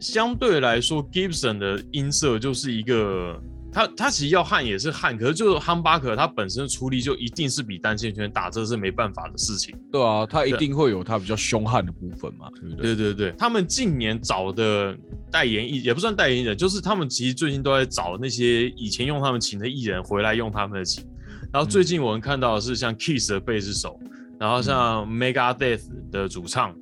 [0.00, 3.40] 相对来说 Gibson 的音色就是一个。
[3.72, 9.74] 他他其实要焊也是焊，可是就是汉巴克他本身出力就一定是比单线圈打，这是没办法的事情。
[9.90, 12.94] 对啊，他一定会有他比较凶悍的部分嘛，对不对？
[12.94, 14.94] 对对对，他们近年找的
[15.30, 21.02] 代言艺也不算代言人，就是他们其实最近都在找那些以前用他们琴的艺人回来用他们的琴。
[21.50, 23.98] 然后最近我们看到的是像 Kiss 的贝斯手，
[24.38, 26.74] 然后像 Megadeth 的主唱，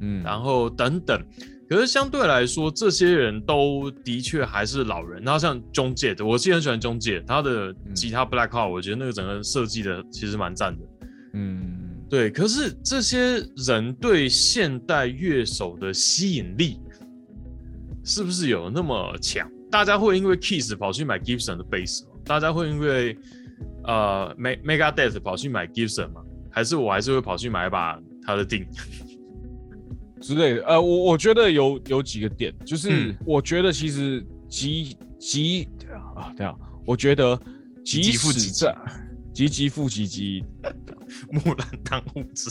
[0.00, 1.22] 嗯，然后等等。
[1.68, 5.22] 可是相对来说，这些人都的确还是老人。
[5.22, 10.84] 然后像中介的，我其实很喜欢中介，他的吉他 Black Hole，我觉得那个整个设计的其实蛮赞的。
[11.34, 12.30] 嗯，对。
[12.30, 16.80] 可是这些人对现代乐手的吸引力
[18.02, 19.46] 是不是有那么强？
[19.70, 22.12] 大家会因为 Kiss 跑去买 Gibson 的 Bass 吗？
[22.24, 23.14] 大家会因为
[23.84, 26.22] 呃 Megadeth 跑去买 Gibson 吗？
[26.50, 28.66] 还是我还是会跑去买一把他的定？
[30.20, 30.66] 之类的。
[30.66, 35.68] 呃，我我觉得有有几个点，就是我觉得其实吉吉
[36.16, 37.38] 啊，这样，我觉得
[37.84, 38.76] 即使在
[39.32, 40.44] 吉吉复吉吉，
[41.30, 42.50] 木兰当户织，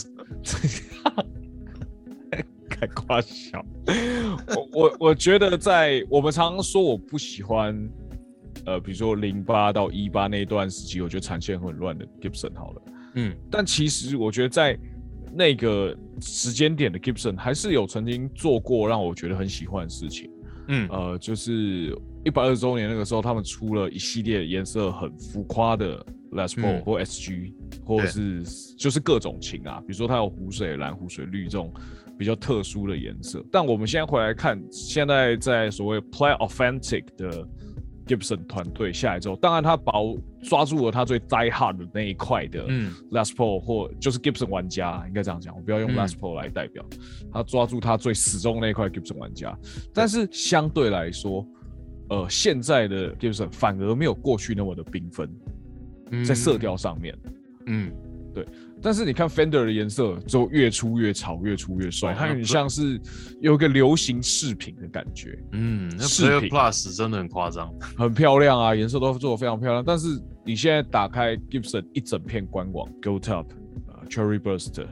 [2.68, 3.64] 开夸笑。
[4.54, 7.90] 我我我觉得在我们常常说我不喜欢，
[8.64, 12.82] 呃，比如说零八到一八那一段时期，我觉得产线很乱的 Gibson 好了。
[13.14, 14.78] 嗯，但其实我觉得在
[15.38, 20.28] 那个时间点的 Gibson 还是有曾经做过让我觉得很喜欢的事情。
[20.66, 27.52] 嗯，呃，就是一百二十周年那个时候，他们出了一系列颜色很浮夸的 Les Paul 或 SG，
[27.84, 28.42] 或者是
[28.76, 31.72] 就是各种琴啊，比如说它有湖水蓝、湖水绿这种
[32.18, 33.40] 比较特殊的颜色。
[33.52, 37.48] 但我们现在回来看，现在在所谓 Play Authentic 的。
[38.08, 46.84] Gibson 团队下来之后，当然他保抓住了他最 die hard 的那一块的，嗯，Les Paul 或就是 Gibson 玩家，应该这样讲，我不要用 Les Paul 来代表，
[47.30, 49.56] 他抓住他最始终那一块 Gibson 玩家。
[49.92, 51.46] 但是相对来说，
[52.08, 55.30] 呃，现在的 Gibson 反而没有过去那么的缤纷，
[56.24, 57.16] 在色调上面，
[57.66, 57.92] 嗯，
[58.34, 58.46] 对。
[58.80, 63.00] 但是你看 Fender 的颜色，就越出越潮，越出越帅，它有点像是
[63.40, 65.38] 有一个流行饰品的感觉。
[65.52, 69.84] 嗯，那 Player Plus 真的很夸张，很漂亮啊，颜色都做的非常漂亮。
[69.84, 73.46] 但是你现在打开 Gibson 一整片官网，Go Top，
[73.88, 74.84] 呃，Cherry Burst，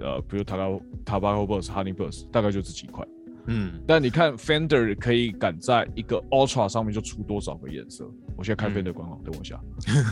[0.00, 3.06] 呃，比如 Tobacco Burst、Honey Burst，大概就这几块。
[3.46, 8.08] 嗯，但你看 Fender 可以赶在一个 Ultra 上面就出多少个颜色？
[8.36, 9.60] 我现在开 Fender 官网，等我一下。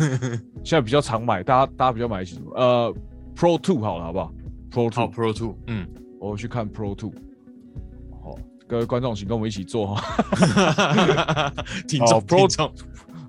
[0.64, 2.50] 现在比较常买，大家大家比较买什么？
[2.54, 2.94] 呃
[3.36, 4.32] ，Pro Two 好了，好不好
[4.70, 5.86] ？Pro Two Pro Two，嗯，
[6.20, 7.12] 我去看 Pro Two。
[8.22, 8.34] 好，
[8.66, 11.52] 各位观众请跟我们一起做哈。
[11.88, 12.72] 挺重，Pro 重。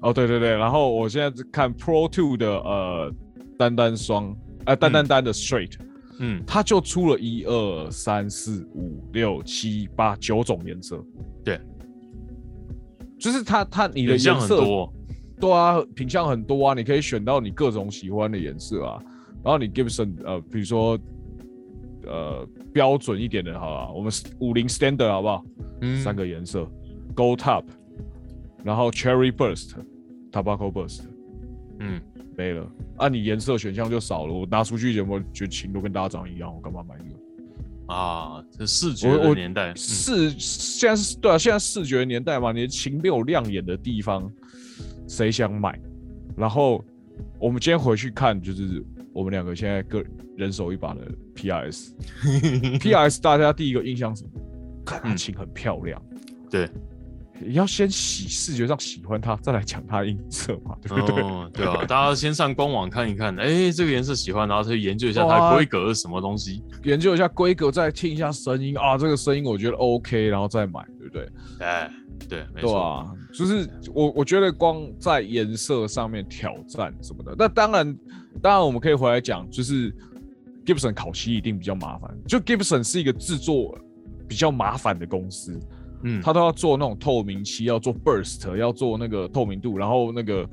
[0.01, 3.13] 哦，对对对，然后我现在看 Pro Two 的呃
[3.57, 5.73] 单单双，呃单单单的 Straight。
[6.21, 11.01] 嗯，它就出了一二三四五六七八九种颜色，
[11.45, 11.57] 对，
[13.19, 14.89] 就是它它你的颜色
[15.39, 18.99] 对啊，品相很多啊，你可以选到你各种喜欢的颜色啊。
[19.43, 20.97] 然后你 Gibson 呃，比如说
[22.05, 25.45] 呃标准一点的，好了，我们五零 Standard 好不好？
[25.81, 26.67] 嗯，三个颜色
[27.15, 27.63] ，Gold Top，
[28.63, 31.01] 然后 Cherry Burst，Tobacco Burst，
[31.79, 32.01] 嗯。
[32.37, 33.09] 没了啊！
[33.09, 34.33] 你颜色选项就少了。
[34.33, 36.55] 我拿出去有没有觉得琴都跟大家长一样？
[36.55, 37.18] 我干嘛买这个
[37.89, 38.41] 啊？
[38.57, 44.31] 这视觉的年代，视现在是对啊，现在视觉年代嘛，你的琴没有亮眼的地方，
[45.07, 45.77] 谁想买？
[46.37, 46.83] 然后
[47.39, 50.03] 我们今天回去看，就是我们两个现在各
[50.37, 51.01] 人手一把的
[51.35, 54.23] PRS，PRS 大家第一个印象是，
[54.85, 56.01] 看琴很漂亮，
[56.49, 56.69] 对。
[57.47, 61.49] 要先喜视觉上喜欢它，再来讲它音色嘛，对不对？
[61.53, 71.29] 对啊， 大家先上官网看一看，哎，这个颜色喜欢，然后去研究一下它规格是什么东西，研究一下规格，再听一下声音啊，这个声音我觉得 OK，然后再买，对不对？
[71.59, 71.91] 哎，
[72.27, 77.97] 对，没错啊，就是我我觉得光在颜色上面挑战什么的，那当然，
[78.41, 79.93] 当然我们可以回来讲，就是
[80.65, 83.77] Gibson 烤漆一定比较麻烦，就 Gibson 是一个制作
[84.27, 85.59] 比较麻烦的公司。
[86.03, 90.47] 嗯，他都要做那种透明漆，要做 burst，要做那个透明度，然后那个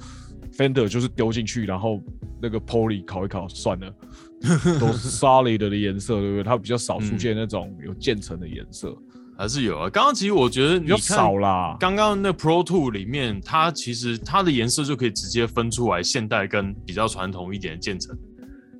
[0.56, 2.00] fender 就是丢进去，然后
[2.40, 3.94] 那个 poly 烤一烤算了，
[4.80, 6.42] 都是 solid 的颜色，对不对？
[6.42, 8.96] 它比较少出现那种有渐层的颜色，
[9.38, 9.88] 还是有啊。
[9.90, 11.76] 刚刚其实我觉得比较少啦。
[11.78, 18.16] 刚刚那 pro two 里面，它其实它的颜色就可以直接分出来现代跟比较传统一点的渐层，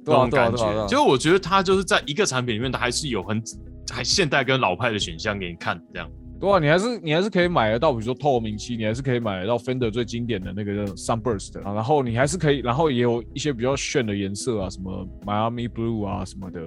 [0.05, 0.87] 这种感觉。
[0.87, 3.43] 就我觉得它就是在一个产品里面，它还是有很
[3.91, 6.11] 还现代跟老派的选项给你看，这样。
[6.39, 16.61] 对啊，你还是你还是可以买得到，比如说透明漆，你还是可以买得到 Fender 最经典的那个 Sunburst 啊，然后你还是可以，然后也有一些比较炫的颜色啊，什么 Miami Blue 啊什么的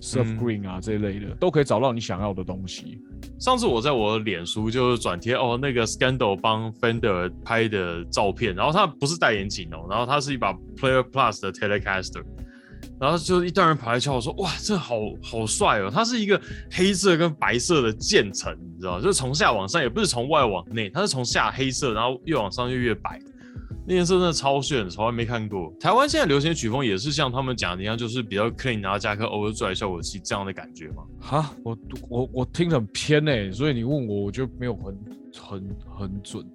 [0.00, 3.02] ，Surf Green 啊这一类的，都可以找到你想要的东西。
[3.38, 12.22] 上次我在我的脸书就是转贴哦，那个 Scandal 帮 Fender 拍的照片，然后它不是戴眼镜哦，然后它是一把 Player Plus 的 Telecaster。
[13.02, 15.90] 然后就一堆人跑来敲我说：“哇，这好好帅哦！
[15.92, 23.18] 它是一个黑色跟白色的渐层，你知道就是从下往上，也不是从外往内，它是从下黑色，然后越往上越越白。
[23.84, 25.74] 那颜色真的超炫，从来没看过。
[25.80, 31.02] 台湾现在流行曲风也是像他们讲的一样，就是比较 clean，然后加颗 overdrive 效果器这样的感觉吗？
[31.18, 31.76] 哈，我
[32.08, 34.96] 我我听很偏诶，所以你问我，我就没有很
[35.36, 36.46] 很很准。”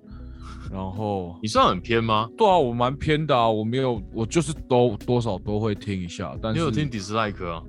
[0.71, 2.29] 然后你算很偏吗？
[2.37, 6.35] 对啊，我蛮偏的啊，我没有，我就是都多少都会听一下。
[6.41, 7.61] 但是你有听 dislike 啊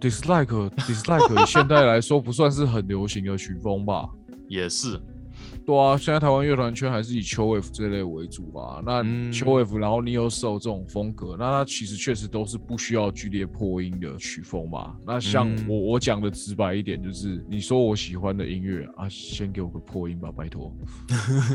[0.00, 4.08] ？dislike dislike 以现在来说不算是很流行的曲风吧？
[4.48, 5.00] 也是，
[5.66, 8.82] 对啊，现在台湾乐团圈还是以秋 F 这类为主吧。
[8.84, 14.94] 那秋 F，然后 Neo Soul 这种风格，那它其实确实都是不需要剧烈破音的曲风嘛。
[15.06, 20.70] 那像我我讲的直白一点，就是你说我喜欢的音乐啊，先给我个破音吧，拜托。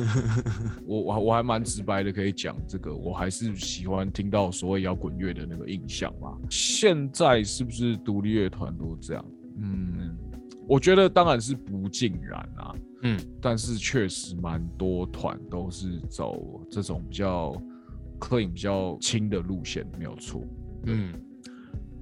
[0.87, 6.35] 我我我还蛮直白的，可以讲这个，我还是喜欢听到所谓摇滚乐的那个印象嘛。
[6.49, 9.25] 现在是不是独立乐团都这样？
[9.61, 10.17] 嗯，
[10.69, 12.75] 我觉得当然是不尽然啊。
[13.01, 17.55] 嗯，但是确实蛮多团都是走这种比较
[18.19, 20.43] clean、比较轻的路线，没有错。
[20.85, 21.13] 嗯，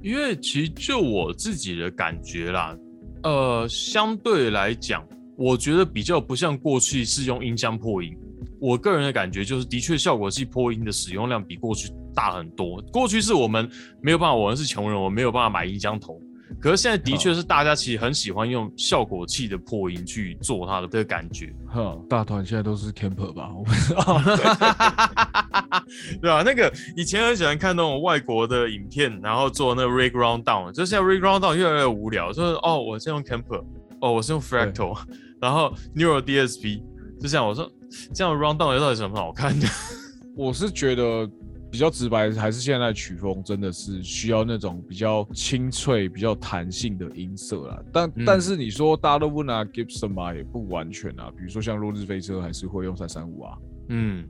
[0.01, 2.75] 因为其实就我自己的感觉啦，
[3.23, 8.17] 呃，相对来讲，我觉得比较不像过去是用音箱破音。
[8.59, 12.81] 我个人的感觉就是，的确效果器破音的使用量比过去大很多。
[12.91, 13.69] 过去是我们
[14.01, 16.19] 没有办法，我们是穷人，我们没有办法买音箱头。
[16.59, 21.53] 可是现在的确是大家其实很喜欢用效果器的破音去做它的这个感觉。
[21.67, 23.51] 哈，大团现在都是 camper 吧？
[23.55, 24.19] 我不知道。
[26.21, 32.31] 对啊，那个以前很喜欢看那种外国的影片，然后做那个 rig round down，就现在 rig round down 越来越无聊。
[32.31, 33.63] 就是哦，我是用 camper，
[34.01, 34.97] 哦，我是用 fractal，
[35.39, 36.81] 然后 neural DSP，
[37.21, 37.47] 就这样。
[37.47, 37.69] 我说
[38.13, 39.67] 这样 rundown 到底什么好看的？
[40.35, 41.29] 我是觉得。
[41.69, 47.83] 比较直白，还是现在曲风真的是需要那种比较清脆、比较弹性的音色啦。
[47.91, 51.29] 但但是你说大家都不拿 Gibson 嘛，也不完全啊。
[51.35, 53.57] 比如说像《落日飞车》，还是会用三三五啊。
[53.89, 54.25] 嗯，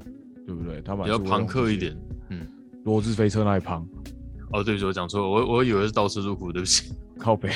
[0.45, 0.81] 对不对？
[0.81, 1.95] 他们比较朋克一点。
[2.29, 2.41] 嗯，
[2.83, 3.87] 《落日飞车》那一旁。
[4.51, 7.51] 哦，对不起，我讲错了，我我以为是倒车入库，对不起，靠背。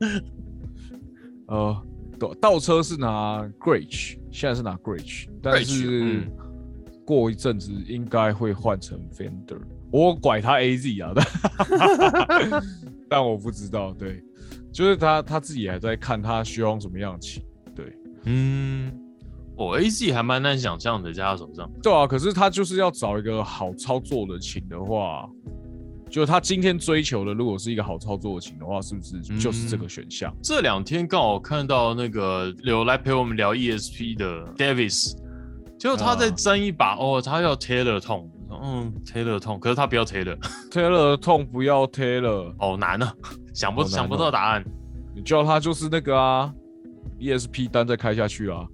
[1.46, 1.82] 呃，
[2.18, 6.22] 倒倒车是拿 Gretsch，现在是拿 Gretsch，但是。
[7.10, 9.58] 过一阵子应该会换成 Fender，
[9.90, 11.12] 我拐他 AZ 啊，
[12.28, 12.62] 但
[13.10, 14.22] 但我不知道，对，
[14.72, 17.42] 就是他他自己还在看他需要用什么样的琴，
[17.74, 17.92] 对，
[18.26, 18.92] 嗯，
[19.56, 25.28] 我 AZ 还蛮难想象的在他手上，对啊，可是他就是要找一个好操作的琴的话，
[26.08, 30.32] 就他今天追求的，如果是一个好操作的琴的话，是不是就是这个选项？
[30.40, 35.16] 这两天刚好看到那个有来陪我们聊 ESP 的 Davis。
[35.80, 38.30] 就他在争一把哦，他要 Taylor 痛，
[38.62, 43.10] 嗯，Taylor 痛，可是他不要 Taylor，Taylor 痛不要 Taylor，好难啊，
[43.54, 44.62] 想不想不到答案，
[45.16, 46.52] 你叫他就是那个啊
[47.18, 48.66] ，ESP 单再开下去啊，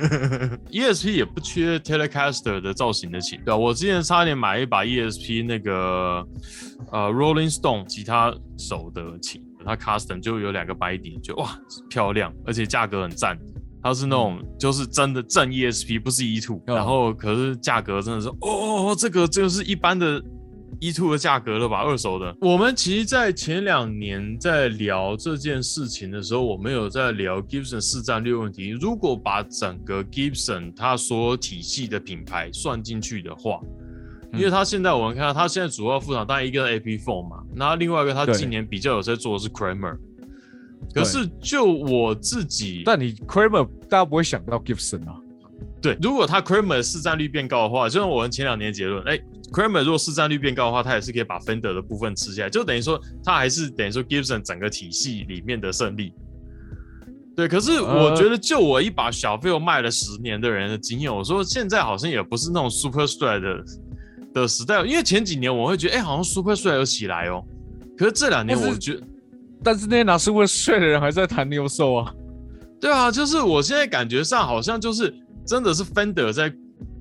[0.72, 6.26] ESP 也不缺 Telecaster 的造型的琴，对啊，我之前差点买一把 ESP 那个
[6.90, 11.50] 呃 Rolling Stone 吉他手的琴，它 Custom 就有两个白底，就哇
[11.90, 13.38] 漂亮，而且价格很赞。
[13.82, 20.22] 它是那种，就是真的正 ESP，不是 E two，然后可是价格真的是，哦，这个就是一般的
[20.80, 21.82] E two 的价格了吧？
[21.82, 22.34] 二手的。
[22.40, 28.68] 我们其实，在前两年在聊这件事情的时候，我们有在聊 Gibson 市占率问题。
[28.70, 33.60] 如果把整个 Gibson 它所有体系的品牌算进去的话，
[34.32, 39.96] 因为它现在我们看到它现在主要副厂，当然一个 AP Four 嘛，那另外一个它近年比较有在做的是 Kramer。
[40.94, 45.14] 可是就我自己，但你 Kramer 大家不会想到 Gibson 啊？
[45.80, 49.18] 对，如果他 Kramer 市占率变高的话，就像我们前两年结论，哎
[49.52, 56.12] ，Kramer 如果市占率变高的话，他也是可以把 Fender 的部分吃下来，就等于说他还是等于说 Gibson 整个体系里面的胜利。
[57.36, 63.64] 对，可是我觉得就我一把小费卖了十年的人的经验，我说现在好像也不是那种 Super Stride 的
[64.34, 67.42] 的时代，因为前几年我会觉得，哎，好像 Super Stride 有起来哦，
[67.96, 69.02] 可是这两年我觉得。
[69.62, 72.14] 但是那些拿是会睡的人还在谈牛兽啊？
[72.80, 75.14] 对啊，就是我现在感觉上好像就是
[75.46, 76.52] 真的是 Fender 在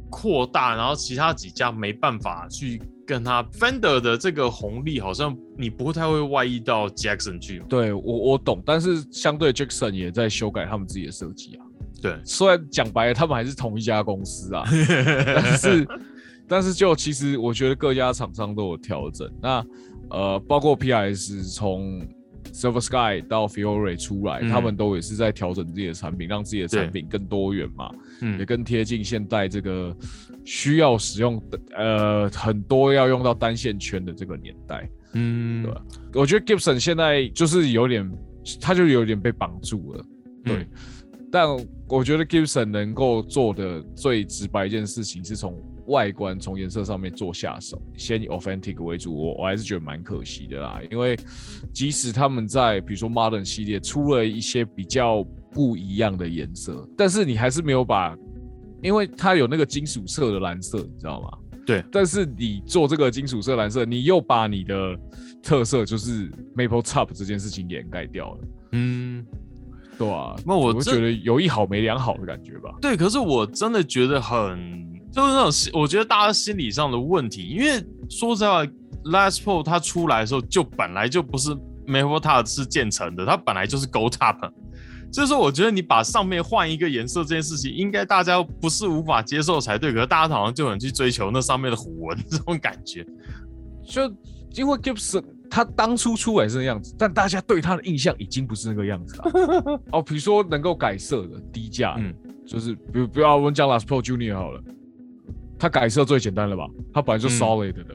[0.10, 7.64] 扩大，然后其他几家没办法去跟他 Fender 的这个红利，好像你不太会外溢到 Jackson 去。
[7.70, 11.66] 对我我懂，但是相对 Jackson 也在修改他们自己的设计啊。
[12.02, 15.88] 对，虽然讲白了，他们还是同一家公司啊，但是
[16.48, 19.30] 但是就其实我觉得各家厂商都有调整。
[19.42, 19.66] 那
[20.10, 22.02] 呃，包括 PIS 从
[22.54, 27.90] Silver Sky 到 Fiore 出来，他们都也是在调整自己的产品，让自己的产品更多元嘛，
[28.38, 29.96] 也更贴近现代这个
[30.44, 34.90] 需要使用的呃很多要用到单线圈的这个年代。
[35.14, 35.82] 嗯，对吧？
[36.14, 38.12] 我觉得 Gibson 现在就是有点，
[38.62, 40.06] 他就有点被绑住了。
[40.44, 40.68] 对，
[41.32, 41.48] 但
[41.88, 45.58] 我觉得 Gibson 能够做的最直白一件事情是从。
[45.90, 50.80] 外观从颜色上面做下手，先以 authentic 为主，我我还是觉得蛮可惜的啦。
[50.90, 51.18] 因为
[51.74, 58.18] 即使他们在比如说 modern 系列出了一些比较不一样的颜色，但是你还是没有把，
[58.82, 61.30] 因为它有那个金属色的蓝色，你知道吗？
[61.66, 61.84] 对。
[61.92, 64.98] 但是你做这个金属色蓝色，你又把你的
[65.44, 68.40] 特色就是 maple top 这件事情掩盖掉了。
[68.72, 69.26] 嗯。
[69.98, 72.74] 对啊，那我觉得有一好没两好的感觉吧。
[72.82, 74.58] 对，可是我真的觉得很，
[75.12, 78.64] 就是那种，我觉得大家心理上的问题，因为说实话
[79.06, 81.50] ，Last Pro 它出来的时候就本来就不是
[81.88, 84.52] Maple Top 是建成的，它本来就是 Gold Top。
[85.12, 89.92] 就是说，我觉得你把上面换一个颜色这件事情，应该大家不是无法接受才对。
[89.92, 93.04] 可是大家好像就很去追求那上面的虎纹这种感觉。
[93.84, 94.04] 就
[94.54, 99.82] 因为 Gibson 他当初出来是那样子，但大家对他的印象已经不是那个样子了。
[99.94, 102.14] 哦，比如说能够改色的低价，嗯，
[102.46, 104.62] 就是比如不要问讲 Last Pro Junior 好了，
[105.60, 106.66] 他改色最简单了吧？
[106.94, 107.86] 它本来就 Solid 的，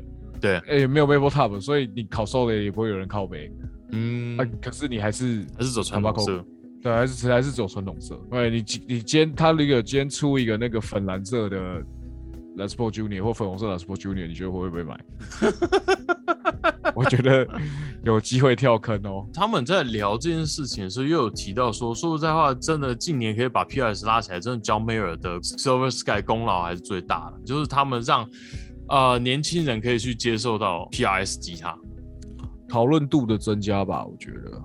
[0.40, 3.50] 对，哎，没有 Maple Top，所以你考 Solid 也不会有人靠背。
[3.90, 6.44] 嗯，啊，可是你还是还是走传统色。
[6.82, 8.14] 对，还是还是走传统色。
[8.30, 8.56] 对，你
[8.86, 11.80] 你今天他那个今天出一个那个粉蓝色的
[12.56, 15.00] Les Paul Junior 或粉红色 Les Paul Junior，你觉得会不会买？
[16.94, 17.48] 我觉得
[18.04, 19.26] 有机会跳坑哦。
[19.32, 28.28] 他们在聊这件事情的时候，又有提到说，说实在话，真的近年可以把 PRS 拉起来，真的 John Mayer 的 Silver Sky 功劳还是最大的，就是他们让
[28.88, 31.76] 呃年轻人可以去接受到 PRS 吉他，
[32.68, 34.60] 讨论度的增加吧，我觉得。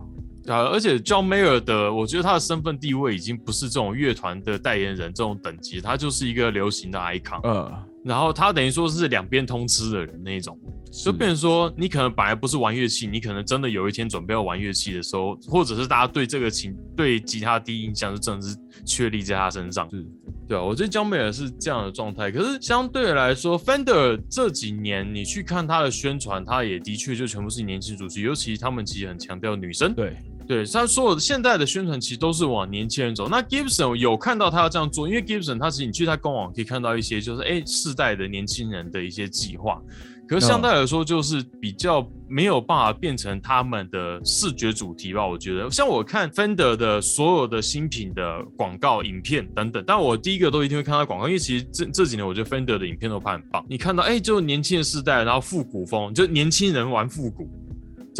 [0.53, 7.39] 啊，而且 John Mayer 的，我觉得他的身份地位已经不是这种乐团的代言人这种等级，他就是一个流行的 icon。
[7.43, 7.71] 嗯，
[8.03, 10.57] 然后他等于说是两边通吃的人那一种，
[10.91, 19.89] 就变成说你可能本来不是玩乐器，你可能真的有一天准备要玩乐器的时候，或者是大家对这个琴对吉他第一印象是真的是确立在他身上。
[19.89, 20.05] 是，
[20.47, 22.31] 对啊，我觉得 John Mayer 是这样的状态。
[22.31, 29.93] 可是相对来说，Fender 这几年你去看他的宣传，他也的确就全部是年轻主持，尤其他们其实很强调女生。
[29.93, 30.15] 对。
[30.49, 33.29] 对，他所有的现在的宣传其实都是往年轻人走。
[33.29, 39.79] 那 Gibson 有看到他要这样做，因为 Gibson 他其实你去他官网可以看到一些就是哎世代的年轻人的一些计划，
[40.27, 45.23] 可是相对来说就是比较没有办法变成他们的视觉主题吧。
[45.27, 53.63] 我觉得像我看 Fender 的所有的新品的广告影片等等，但我第一个都一定会看到广告，因为其实这这几年我觉得 Fender 的影片都拍很棒。
[53.69, 57.47] 你看到哎，就年轻的世代，然后复古风，就年轻人玩复古。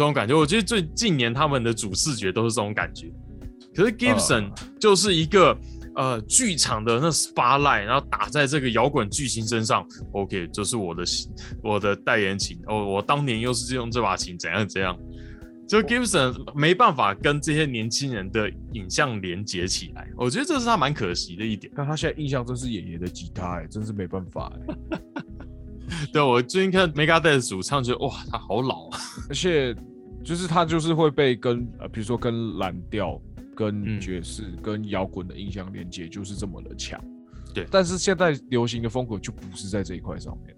[0.00, 3.12] 这种感觉，我觉得最近年他们的主视觉都是这种感觉。
[3.74, 5.54] 可是 Gibson 就是一个
[5.94, 9.86] 呃剧场的那 spotlight，然后打在这个摇滚巨星身上。
[10.12, 11.04] OK，这是我的
[11.62, 14.98] 我的代言琴哦，我当年又是用这把琴怎样怎样。
[15.68, 21.70] 就 Gibson 没办法跟这些年轻人的影像连接起来，我觉得这是他蛮可惜的一点。
[21.76, 24.98] 但他现在印象真是爷爷的吉他，哎，真是没办法哎。
[26.10, 28.98] 对我最近看 Megadeth 主唱，觉得哇，他好老啊，
[29.28, 29.76] 而且。
[30.22, 33.20] 就是他就是会被跟呃，比如说跟蓝调、
[33.54, 37.02] 跟爵士、跟摇滚的印象连接，就是这么的强。
[37.54, 40.54] 对，但是现在流行的风格就不是在这一块上面。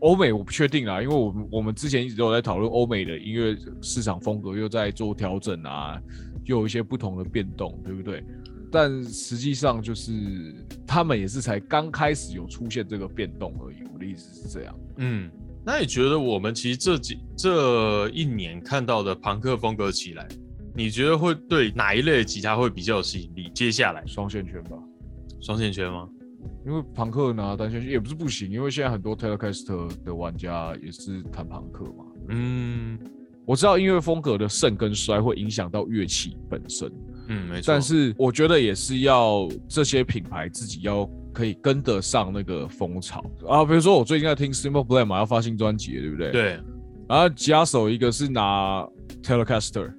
[0.00, 6.00] 欧美我不确定啦，因为我们我们之前一直都有在讨论欧美的音乐市场风格又在做调整啊，
[6.44, 8.22] 又有一些不同的变动，对不对？
[8.70, 10.54] 但实际上就是
[10.86, 13.76] 他们也是才刚开始有出现这个变动而已。
[13.92, 15.30] 我的意思是这样，嗯。
[15.70, 20.26] 那你觉得我们其实这几这一年看到的朋克风格起来，
[20.74, 23.50] 你觉得会对哪一类吉他会比较有吸引力？
[23.54, 24.78] 接下来双线圈吧，
[25.42, 26.08] 双线圈吗？
[26.64, 32.04] 因为朋克拿单线圈也不是不行，因为现在很多 Telecaster 的玩家也是弹朋克嘛。
[32.30, 32.98] 嗯，
[33.44, 36.90] 我知道音乐风格的盛跟衰会影响到乐器本身。
[37.26, 37.64] 嗯，没错。
[37.66, 41.06] 但是我觉得也是要这些品牌自己要。
[41.32, 46.30] 可以跟得上那个风潮啊，比如说我最近在听 Simple Plan 嘛，要发新专辑，对不对？
[46.32, 46.60] 对。
[47.08, 48.86] 然后吉他手一个是拿
[49.22, 49.92] Telecaster，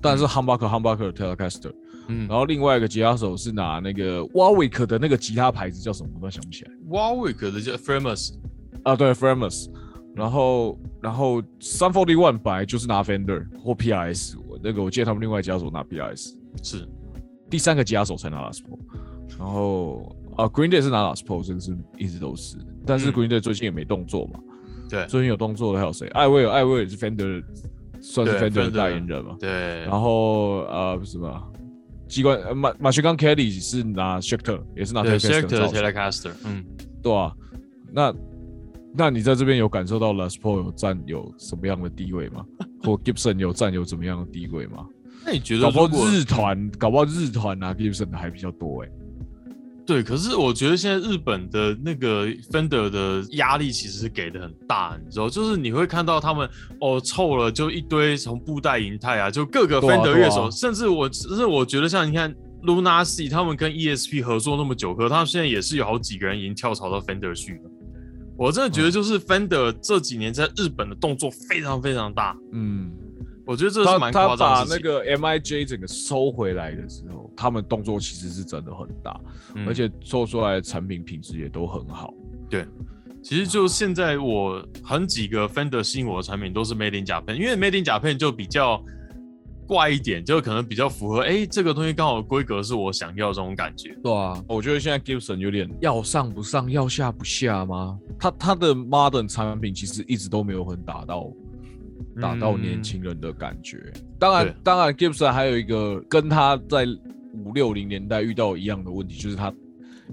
[0.00, 1.72] 但是 Humbucker Humbucker Telecaster，
[2.06, 2.28] 嗯。
[2.28, 6.10] 然后另外一个吉他手是拿那个 Warwick 的那个吉他牌子叫什么？
[6.14, 6.70] 我突然想不起来。
[6.88, 8.34] Warwick 的叫 Famous，
[8.84, 9.68] 啊，对，Famous。
[10.14, 16.88] 然后然后 Sun Forty One 本来就是拿 Fender 或 PRS，我那个我记得他们另外吉他手拿 PRS，是。
[17.50, 18.78] 第三个吉他手才拿 Les Paul，
[19.38, 20.14] 然后。
[20.38, 24.38] 啊，Green Day 是拿 Last Pose，是一直都是，但是 Green Day 最近也没动作嘛。
[24.88, 26.06] 对，最近有动作的还有谁？
[26.10, 27.42] 艾薇尔，艾薇尔是 Fender，
[28.00, 29.36] 算是 Fender 的代言人嘛。
[29.40, 29.50] 对。
[29.82, 31.52] 然后呃，什么？
[32.06, 36.30] 机关马马学刚 Kelly 是拿 Schecter，也是拿 Telecaster。
[36.46, 36.64] 嗯，
[37.02, 37.32] 对啊。
[37.92, 38.14] 那
[38.94, 42.46] 那你在这边有感受到 Last Pose 有占有什么样的地位吗？
[42.84, 44.86] 或 Gibson 有占有怎么样的地位吗？
[45.26, 45.62] 那你觉得？
[45.64, 48.88] 搞不好日团，搞不好日团拿 Gibson 的还比较多哎。
[49.88, 56.46] 对，可是我觉得现在日本的那个 Fender 的压力其实是给的很大，你知道，就是你会看到他们
[56.78, 62.34] 哦凑了就一堆从布袋银泰啊，就各个 Fender 乐手，甚至我，甚至我觉得像你看
[62.64, 67.70] Luna C 他们跟 ESP 合作那么久，可他们现在也是有好几个人已经跳槽到 Fender 去了。
[68.36, 72.92] 我真的觉得就是 Fender 这几年在日本的动作非常非常大，嗯。
[73.48, 79.18] 我觉得这是蛮夸张他把那个 M I J 整个收回来的时候，他们动作其实是真的很大，
[79.66, 82.12] 而且做出来的产品品质也都很好。
[82.50, 82.66] 对，
[83.22, 88.84] 其实就现在我很几个 Fender 吸引我的产品都是 Made in Japan，因为 Made in Japan 就比较。
[89.66, 93.94] 怪一点，就可能比较符合，哎，这个东西刚好规格是我想要这种感觉。
[94.02, 97.98] 对啊，我觉得现在 Gibson 有点要上不上，要下不下吗？
[98.18, 101.30] 他他的 Modern 产品其实一直都没有很打到
[102.20, 103.92] 打到年轻人的感觉。
[104.18, 106.86] 当然，当然 Gibson 还有一个跟他在
[107.32, 109.52] 五六零年代遇到一样的问题，就是他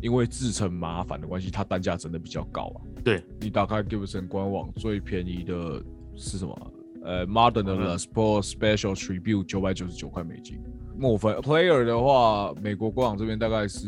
[0.02, 2.82] 因为制成麻烦的关系，它单价真的比较高啊。
[3.04, 5.82] 对你打开 Gibson 官网，最便宜的
[6.16, 6.72] 是什么？
[7.04, 10.60] 呃，Modern 的 Sport Special Tribute 九百九十九块美金。
[10.98, 13.88] 墨分 Player 的话，美国官网这边大概是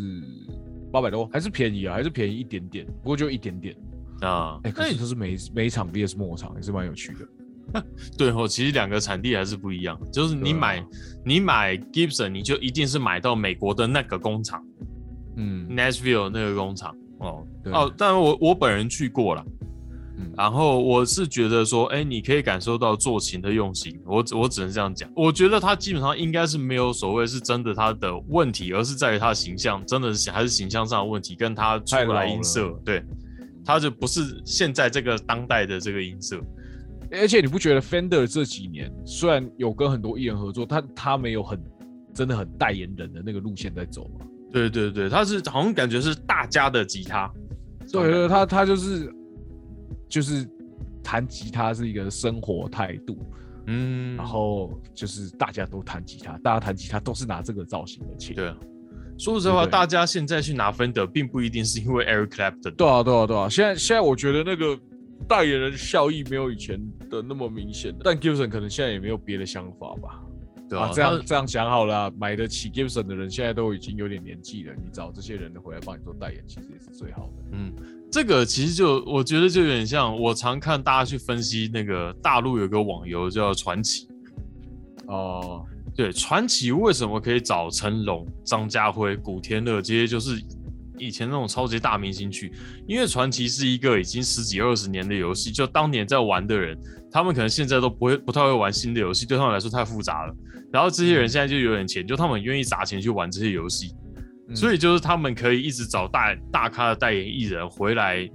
[0.92, 1.96] 八百多，还是便宜啊？
[1.96, 2.86] 还是便宜一点点？
[2.86, 3.76] 不过就一点点
[4.22, 4.60] 啊。
[4.64, 7.28] 哎，可是它是每每场 VS 末场，也是蛮有趣的。
[8.18, 10.00] 对哦，其实两个产地还是不一样。
[10.12, 10.86] 就是你买
[11.26, 14.64] 你买 Gibson，你就一定是买到美国的那个工厂，
[15.36, 16.96] 嗯，Nashville 那个工厂。
[17.20, 19.46] 哦哦，但我我本人去过了。
[20.36, 25.08] 然后我是觉得说，哎，你可以感受到做琴的用心，我我只能这样讲。
[25.16, 33.04] 我觉得他基本上应该是没有所谓是真的他的问题，而是在于他的形象，真的是还是形象上的问题，跟他出来音色，对，
[33.64, 36.40] 他就不是现在这个当代的这个音色。
[37.12, 41.62] 而且你不觉得 Fender 这几年虽然有跟很多艺人合作，但他没有很
[42.14, 44.26] 真的很代言人的那个路线在走吗？
[44.52, 47.32] 对对对，他是好像感觉是大家的吉他，
[47.92, 49.14] 对对，他他就是。
[50.10, 50.48] 就是
[51.04, 53.18] 弹吉他是一个生活态度，
[53.66, 58.34] 嗯，然后就是大家都弹吉他，大家弹吉他都是拿这个造型的琴。
[58.34, 58.56] 对啊，
[59.18, 62.72] 说实话，大家现在去拿 Fender，并不一定是因为 Eric Clapton。
[62.72, 63.50] 对啊，对啊，对啊。
[63.50, 64.80] 现在现在我觉得那个
[65.28, 70.22] 代言人效益没有以前的那么明显，但 Gibson 可能现在也没有别的想法吧。
[70.70, 77.44] 对啊，这样这样想好了，买得起 Gibson 的人现在都已经有点年纪了，你找这些人回来帮你做代言，其实也是最好的。
[77.54, 77.74] 嗯。
[78.10, 84.08] 这个其实就我觉得就有点像，我常看大家去分析那个大陆有个网游叫传奇，
[85.08, 90.42] 哦，对，传奇为什么可以找成龙、张家辉、古天乐这些就是
[90.98, 92.52] 以前那种超级大明星去？
[92.88, 96.78] 因为传奇是一个已经十几二十年的游戏，就当年在玩的人，
[97.12, 100.36] 他们可能现在都不会不太会玩新的游戏，对他们来说太复杂了。
[100.72, 103.94] 然后这些人现在就有点钱，就他们愿意砸钱去玩这些游戏。
[104.56, 108.26] 所以就是他们可以一直找大大咖的代言艺人回来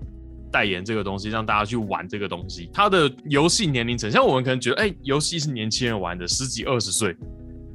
[0.51, 2.69] 代言这个东西，让大家去玩这个东西。
[2.71, 7.17] 它的游戏年龄层，像我们可能觉得，哎，游戏是年轻人玩的，十几二十岁，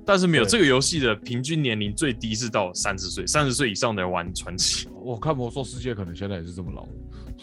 [0.07, 4.87] 但是没有这个游戏的平均年龄最低是到三十岁，三十岁以上的人玩传奇。
[5.03, 6.87] 我看魔兽世界可能现在也是这么老，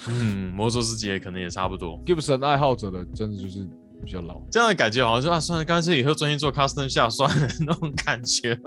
[0.09, 2.03] 嗯，魔兽世界可能也差不多。
[2.07, 3.69] Gibson 爱好者的真的就是。
[4.05, 8.59] 比较老，这样的感觉好像说啊，算了，干脆以后专心做 custom 下算了那种感觉。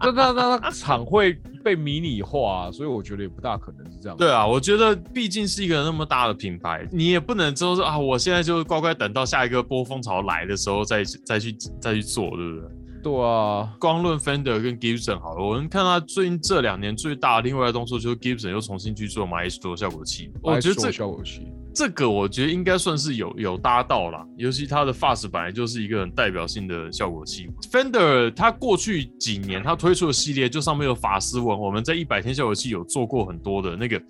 [0.00, 1.32] 那 那那那场会
[1.64, 4.16] 被迷你化，所以我觉得也不大可能是这样。
[4.16, 12.70] 对啊，我觉得毕竟是一个那么大的品牌，你也不能就是说啊，我现在就乖乖等到下一个波峰潮来的时候再再去再去做，对不对？
[13.06, 21.46] 对啊，光论 Fender 跟 Gibson 好了，我们看他最近这两年最大的另外的动作就是 Gibson 又重新去做 Maestro 效果器，我觉得这效果器。
[21.72, 27.48] 这个我觉得应该算是有有搭到啦，尤其它的 Fast 本来就是一个很代表性的效果器。
[27.70, 34.02] Fender 它过去几年它推出的系列就上面有法斯文，我们在一百天效果器有做过很多的那个，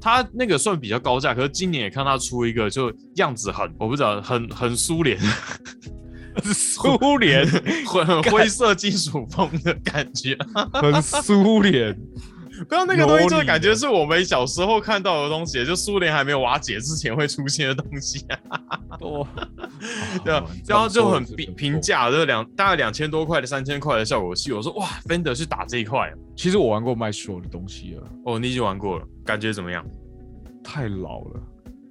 [0.00, 5.18] 它那个算比较高价，可是今年也看它出一个就样子很，我不知道很很苏联，
[6.42, 7.46] 苏联
[7.86, 10.36] 很灰色金属风的感觉，
[10.72, 11.96] 很苏联。
[12.68, 18.24] 不要那个东西，就是感觉是我们小时候看到的东西，就苏联还没有瓦解之前会出现的东西。
[19.00, 19.26] 哦，
[20.24, 24.52] 对啊，然后就很平平价，就两大概两千多块的三千块的效果器。
[24.52, 26.12] 我说哇，Fender 是打这一块。
[26.36, 28.06] 其实我玩过 Maestro 的东西了。
[28.24, 29.84] 哦，你已经玩过了，感觉怎么样？
[30.62, 31.42] 太老了，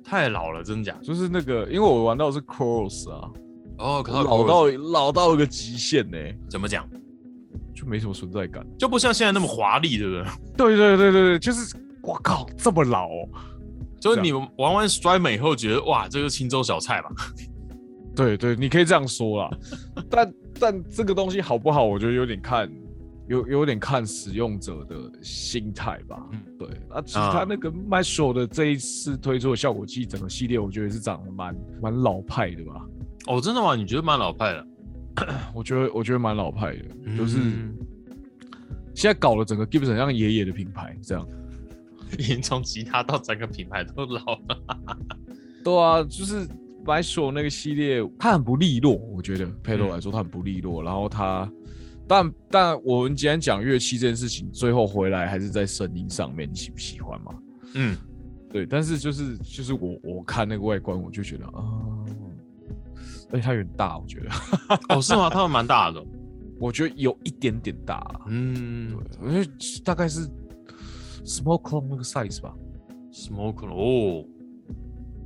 [0.02, 0.96] 太老了，真假？
[1.04, 3.30] 就是那个，因为我玩到是 Cross 啊。
[3.78, 6.18] 哦，老到老到一个极限呢。
[6.50, 6.88] 怎么讲？
[7.74, 10.24] 就没什么存在感，就不像现在那么华丽，对不对？
[10.56, 13.10] 对对对对对，就是我靠，这么老，
[14.00, 17.10] 就是你玩完 Strymon 以后觉得哇，这个青州小菜吧？
[18.16, 19.58] 对对，你可以这样说啦。
[20.08, 22.72] 但但这个东西好不好，我觉得有点看
[23.28, 26.24] 有有点看使用者的心态吧。
[26.32, 26.68] 嗯，对。
[26.90, 32.86] 啊，其实他那个 Maestro 的这一次推出的效果器整个系列，我觉得是长得蛮蛮老派的吧？
[33.28, 33.76] 哦，真的吗？
[33.76, 34.68] 你觉得蛮老派的？
[35.54, 37.40] 我觉得我觉得蛮老派的，就是
[38.96, 41.28] 现在搞了整个 Gibson 像爷爷的品牌这样，
[42.18, 44.60] 已经从吉他到整个品牌都老了。
[45.64, 46.48] 对啊，就是
[46.86, 50.84] m y s h o 那个系列，它很不利落，我觉得佩洛来说它很不利落。
[50.84, 51.50] 然后它，
[52.08, 57.34] 但但我们既然讲乐器这件事情，最后回来还是在声音上面，你喜不喜欢嘛？
[57.76, 57.96] 嗯，
[58.52, 58.66] 对。
[58.66, 61.64] 但是就是就是我我看那个外观，我就觉得啊，
[63.34, 64.30] 而且它有点大，我觉得。
[64.96, 65.30] 哦，是吗？
[65.30, 66.02] 它们蛮大的。
[66.60, 68.06] 我觉得有一点点大。
[68.28, 69.52] 嗯，对，我觉得
[69.84, 70.26] 大概是
[71.26, 72.54] Small Clone 那个 size 吧。
[73.12, 74.26] Small Clone 哦。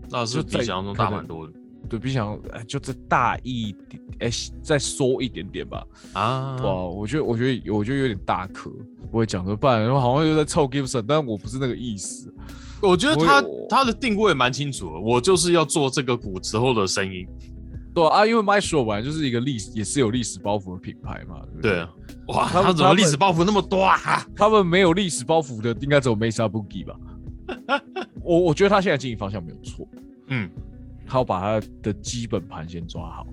[0.09, 1.53] 那是比想象中大蛮多的，
[1.89, 4.29] 对比想就再大一点，哎，
[4.63, 5.85] 再缩一点点吧。
[6.13, 8.71] 啊，哇，我觉得，我觉得，我觉得有点大颗，
[9.11, 9.81] 不会讲个半？
[9.81, 12.33] 然后好像又在凑 Gibson，但我不是那个意思。
[12.81, 17.27] 我觉得他他的定位蛮清楚的，我就是要做这个鼓之后的声音。
[17.97, 21.41] 对啊，因为 Maestro 本来就是一个历史，也是有历史包袱的品牌嘛。
[21.59, 21.89] 对啊，
[22.27, 24.23] 哇，他们怎么历史包袱那么多啊？
[24.35, 26.95] 他们没有历史包袱的，应该只有 Mesa Boogie 吧。
[28.21, 29.87] 我我觉得他现在经营方向没有错，
[30.27, 30.47] 嗯，
[31.07, 33.25] 他要把他的基本盘先抓好，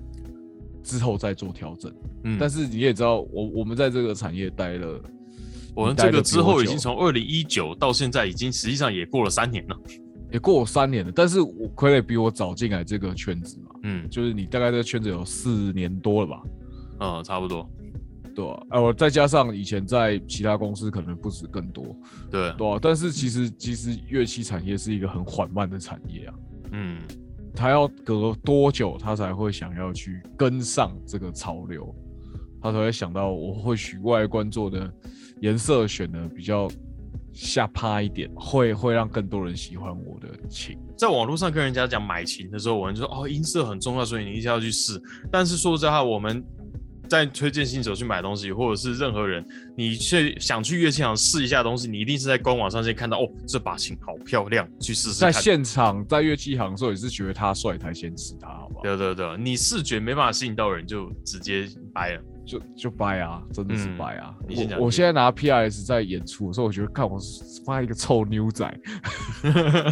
[0.81, 1.93] 之后再做调整。
[2.23, 4.99] 嗯，但是你也知道，我我们在这个产业待了，
[5.75, 9.77] 我们这个之后已经从二零一九到现在，已经实际上也过了三年了，
[10.31, 11.11] 也过了三年了。
[11.13, 16.43] 但是我傀儡比我早进来这个圈子嘛，嗯，就是你大概这个圈子有四年多了吧？
[17.01, 17.69] 嗯，差不多。
[18.33, 21.95] 对啊，我，再加上以前在其他公司可能不止更多，
[22.31, 22.79] 对对啊。
[22.81, 26.33] 但是其实其实乐器产业是一个很缓慢的产业啊，
[26.71, 26.99] 嗯，
[27.55, 31.95] 他要隔多久他才会想要去跟上这个潮流，
[32.59, 34.91] 他才会想到我或许外观做的
[35.41, 36.67] 颜色选的比较
[37.33, 40.75] 下趴一点，会会让更多人喜欢我的琴。
[40.97, 45.01] 在网络上跟人家讲买琴的时候，我们就说哦音色很重要，所以你一定要去试。
[45.31, 46.43] 但是说实话，我们。
[47.07, 49.45] 在推荐新手去买东西，或者是任何人，
[49.77, 55.19] 你去想去乐器行试一下东西，你一定是在官网上先看到哦，这把琴好漂亮，去试试。
[55.19, 58.81] 在现场在乐器行的时候也是觉得他帅才先试他，好不好？
[58.81, 62.21] 对对对，你视觉没办法吸引到人，就直接掰了。
[62.45, 64.35] 就就掰啊，真的是掰啊！
[64.77, 67.17] 我我现在拿 P R S 在演出的时候，我觉得看我
[67.65, 68.79] 发一个臭妞仔，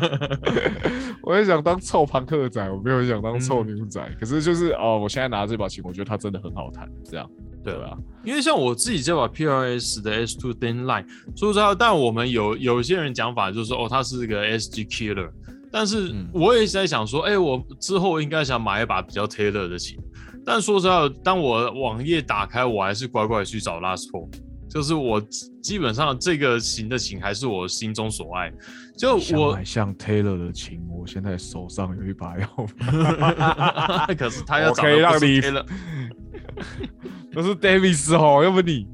[1.24, 4.00] 我也想当臭朋克仔，我没有想当臭妞仔。
[4.20, 7.30] 可是就是哦，我现在拿这把琴，我觉得它真的很好弹，这样
[7.64, 7.98] 对吧？
[8.24, 15.30] 因为像我自己这把 P R S 的 S Two Thin Line，说实话，但我们有有一些人讲法就是说，哦，它是个 S G Killer，
[15.72, 19.98] 但是我也在想说，哎，我之后应该想买一把比较 Taylor 的琴。
[20.46, 24.30] 但说实话，当我网页打开，我还是乖乖去找 Last Four，
[24.70, 25.22] 就是我
[25.62, 28.52] 基本上这个型的琴还是我心中所爱。
[28.98, 32.48] 就我买像 Taylor 的琴，我现在手上有一把要，
[34.16, 35.66] 可是他要可以让你 Taylor，
[37.32, 38.86] 那是 Davis 哦，要不你，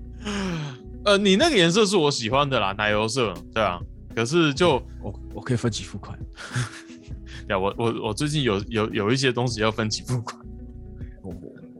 [1.06, 3.80] 呃，你那个颜色是我喜欢的啦，奶油色，对啊。
[4.14, 6.18] 可是就我我可以分期付款。
[7.48, 10.40] 呀，我我我最近有有有一些东西要分期付款，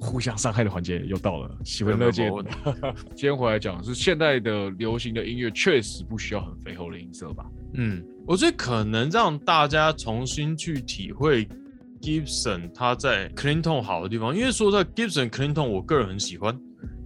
[0.00, 1.58] 互相伤害的环节又到了。
[1.64, 2.32] 喜闻乐见。
[3.14, 7.44] 今天回来讲是现代的流行的音乐确实不需要很肥厚的音色吧？
[7.74, 11.48] 嗯，我觉得可能让大家重新去体会
[12.00, 16.56] Gibson 他在 clean tone 好的地方，因为说在 Gibson clean tone 我个人很喜欢。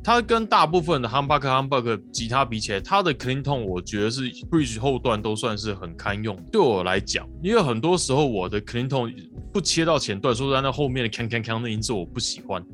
[0.03, 6.34] 它跟大部分的 Humbucker Humbucker 吉他比起来，它的 clean tone 我觉得是 bridge 后段都算是很堪用。
[6.51, 9.14] 对我来讲，因为很多时候我的 clean tone
[9.53, 12.64] 不切到前段，说实在那后面的 can can can 的音质我不喜欢，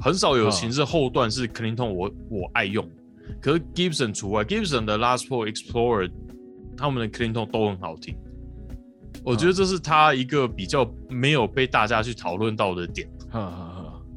[0.00, 2.88] 很少有琴是后段是 clean tone 我我爱用。
[3.40, 6.10] 可是 Gibson 除外，Gibson 的 Last Four Explorer
[6.76, 8.16] 他们的 clean tone 都很好听。
[9.22, 13.08] 我觉得这是他一个比较没有被大家去讨论到的点。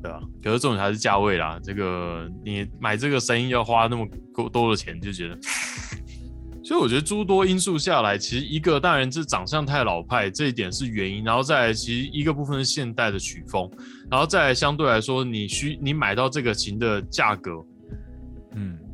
[0.05, 1.59] 对啊，可是重点还是价位啦。
[1.63, 5.37] 这个你买这个声音要花那么多多的钱，就觉得。
[6.63, 11.23] 所以我觉得诸多因素下来，其实一个当然是长相太老派，这一点是原因。
[11.23, 13.69] 然后再来，其实一个部分是现代的曲风，
[14.09, 17.63] 然后再来相对来说，你需你买到这个琴的价格，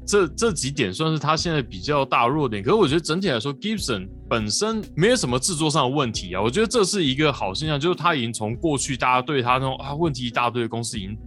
[0.05, 6.41] 这这几点算是他现在比较大弱点，可是我觉得整体来说，Gibson 本身没有什么制作上的问题啊。
[6.41, 11.17] 我觉得这是一个好现象，就是他已经从过去大家对他那种啊问题一大堆的公司，已经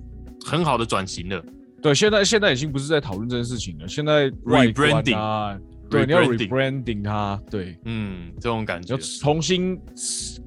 [0.45, 1.43] 很好的转型了。
[1.81, 5.57] 对，现在现在已经不是在讨论这件事情了，现在 rebranding 啊，
[5.89, 9.79] 对，你要 rebranding 它，对，嗯，这种感觉，重新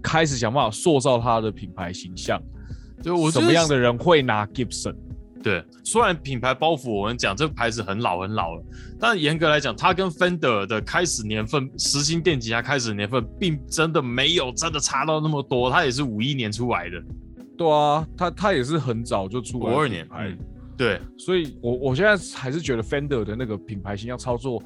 [0.01, 2.41] 开始想办法塑造它的品牌形象。
[3.03, 4.95] 对，我什么样的人会拿 Gibson？
[5.47, 8.63] 对，虽然品牌包袱我们讲这个牌子很老很老了，
[8.99, 15.71] 但严格来讲，它跟 Fender 的开始年份，实心电吉他开始年份，并真的没有真的差到那么多。
[15.71, 17.01] 它也是五一年出来的，
[17.57, 20.05] 对啊，它它也是很早就出来，五二年，
[20.75, 24.61] 对，所以我我现在还是觉得 Fender 的那个品牌形象操作，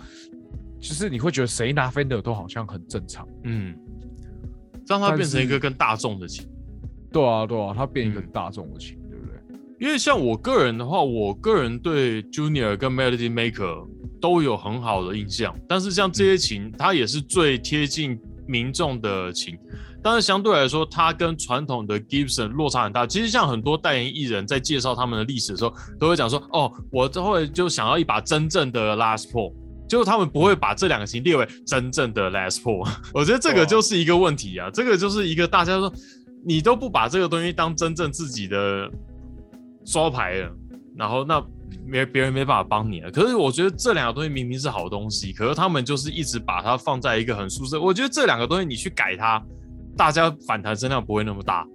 [0.80, 3.76] 其实你会觉得谁拿 Fender 都好像很正常，嗯。
[4.88, 6.46] 让它变成一个更大众的琴。
[7.14, 8.98] 对啊，对啊，它变一个大众的琴？
[9.82, 13.88] 因为像我个人的话，我个人对 Junior 跟 Melody Maker
[14.22, 15.56] 都有很好的印象。
[15.68, 18.16] 但是像这些琴，它也是最贴近
[18.48, 19.58] 民众的琴。
[20.04, 23.08] 但是相对来说，它跟传统的 Gibson 落差很大。
[23.08, 29.52] 其实像很多代言艺人，在介绍他们的历史的时候，都会讲说：“哦，我这会就想要一把真正的 Last Paul。”
[29.90, 32.88] 就是他们不会把这两个琴列为真正的 Last Paul。
[33.16, 35.92] 我觉得这个就是一个问题啊，这个就是一个大家说。
[36.44, 38.90] 你都不把这个东西当真正自己的
[39.86, 40.52] 招牌了，
[40.96, 41.44] 然后那
[41.86, 43.12] 没别人没办法帮你了。
[43.12, 47.78] 可是我觉得这两个东西明明是好东西，可是他们就是一直把它放在一个很舒适。
[47.78, 49.42] 我觉得这两个东西你去改它，
[49.98, 51.66] 大家反弹声量不会那么大。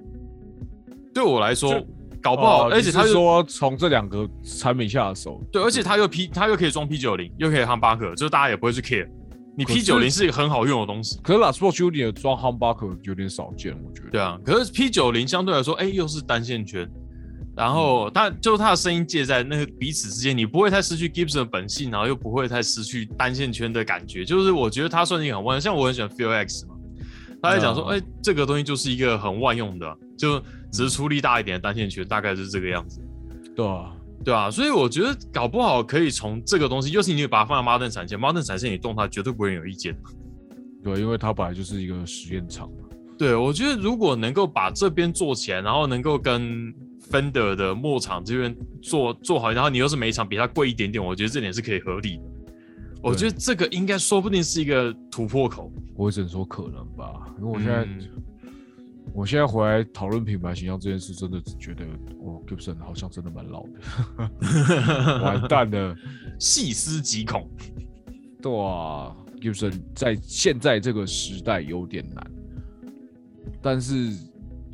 [1.14, 1.82] 对我来说，
[2.22, 9.08] 搞不好，而且他说从这两个产品下手，对，而且他又 P，他又可以装 P 九零，又可以夯巴克，就是大家也不会去 care。
[9.56, 14.10] 你 P 九零是一个很好用的东西，可是 Last Four Junior 装 Humbucker 有点少见，我觉得。
[14.10, 16.86] 对啊，可是 P 九零相对来说，哎，又是单线圈，
[17.56, 26.74] 然后他就是它的声音介在那个彼此之间，你不会太失去 Gibson 的本性，然后又不会太失去单线圈的感觉，就是我觉得它算是一个很万，像我很喜欢 Feel X 嘛，
[27.42, 30.38] 他在讲说，哎，这个东西就是一个很万用的，就
[30.70, 33.00] 只是出力大一点的单线圈，大概是这个样子。
[33.56, 33.92] 对啊。
[34.24, 39.94] 对啊，所以我觉得搞不好可以从这个东西，就是你把它放在 Modern 产线，Modern 产线你动它绝对不会有意见。
[40.82, 42.88] 对，因为它本来就是一个实验场嘛。
[43.16, 46.74] 对，我觉得如果能够把这边做起来，然后能够跟
[47.10, 52.22] Fender 的末场这边做做好，然后你又是每一场比它贵一点点，我觉得这点是可以合理的。
[53.02, 55.72] 我觉得这个应该说不定是一个突破口。
[55.94, 57.86] 我只能说可能吧，因为我现在。
[59.14, 61.86] 我现在回来讨论品牌形象这件事，真的觉得
[62.20, 65.96] 哦，Gibson 好像真的蛮老的， 完蛋了，
[66.38, 67.48] 细思极恐。
[68.42, 72.30] 对啊，Gibson 在现在这个时代有点难，
[73.62, 74.12] 但是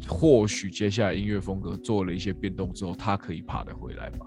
[0.08, 4.26] 或许接下来音乐风格做了一些变动之后，他可以爬得回来吧。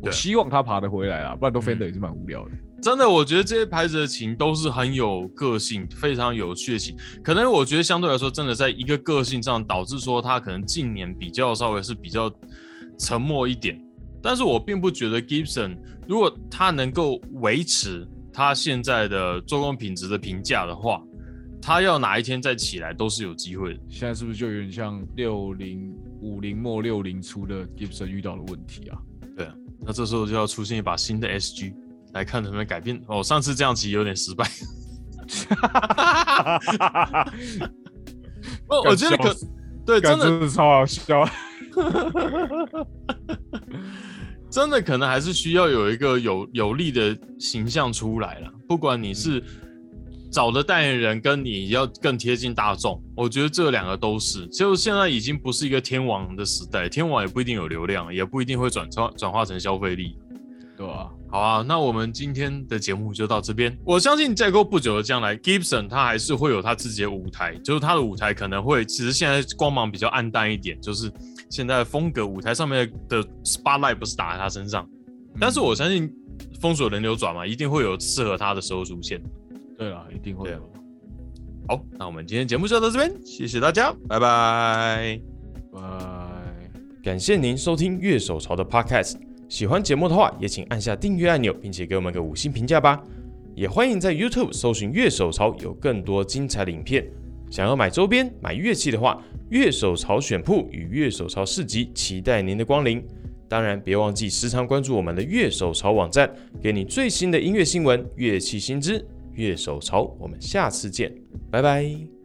[0.00, 2.50] 我希望他爬得回来啊，不然都 Fender 也是蛮无聊的。
[2.82, 6.96] 真的，我觉得这些牌子的琴都是很有个性、非常有趣的琴。
[7.22, 12.28] 可能我觉得相对来说，真的在一个个性上导致说他可能近年比较稍微是比较
[12.98, 13.80] 沉默一点。
[14.20, 15.76] 但是我并不觉得 Gibson
[16.08, 21.00] 如果他能够维持他现在的做工品质的评价的话，
[21.62, 23.80] 它要哪一天再起来都是有机会的。
[23.88, 28.98] 现在是不是就有点像六零五零末六零初的 Gibson 遇到的问题啊？
[29.36, 31.72] 对啊，那这时候就要出现一把新的 SG。
[32.14, 33.22] 来看能不能改变哦。
[33.22, 34.46] 上次这样其实有点失败。
[38.68, 39.34] 我我觉得可
[39.86, 41.26] 对，真的是超好笑。
[44.50, 48.52] 真的可能还是需要有一个有有力的形象出来了。
[48.68, 49.42] 不管你是
[50.32, 54.46] 找的代言人，跟你要更贴近大众，我觉得这两个都是。
[54.46, 60.16] 就现在已经不是一个天王的时代，天王也不一定有流量，也不一定会转转转化成消费力，
[60.74, 61.10] 对吧？
[61.30, 63.76] 好啊，那我们今天的节目就到这边。
[63.84, 71.12] 我相信再过不久的将来，Gibson 他还是会有他自己的舞台，就是他的舞台可能会，其实现在光芒比较暗淡一点，就是
[71.50, 74.88] 现在风格舞台上面的 spotlight 不是打在他身上，
[75.38, 76.10] 但是我相信
[76.58, 79.22] 风水轮流转嘛，一定会有适合他的时候出现。
[79.78, 80.58] 对啊，一定会有。
[81.68, 85.20] 好，那我们今天节目就到这边，谢谢大家，拜拜，
[85.72, 85.80] 拜，
[87.02, 89.16] 感谢您收听乐手潮的 Podcast。
[89.48, 93.02] 喜欢节目的话，也请按下订阅按钮，并且给我们个五星评价吧。
[93.54, 97.06] 也欢迎在 YouTube 搜寻“乐手潮”，有更多精彩的影片。
[97.50, 103.04] 想要买周边、买乐器的话，乐手潮选铺与乐手潮市集期待您的光临。
[103.46, 106.28] 当然，别忘记时常关注我们的乐手潮网站，
[106.62, 109.06] 给你最新的音乐新闻、乐器新知。
[109.34, 111.12] 月手潮，我们下次见，
[111.50, 112.21] 拜拜。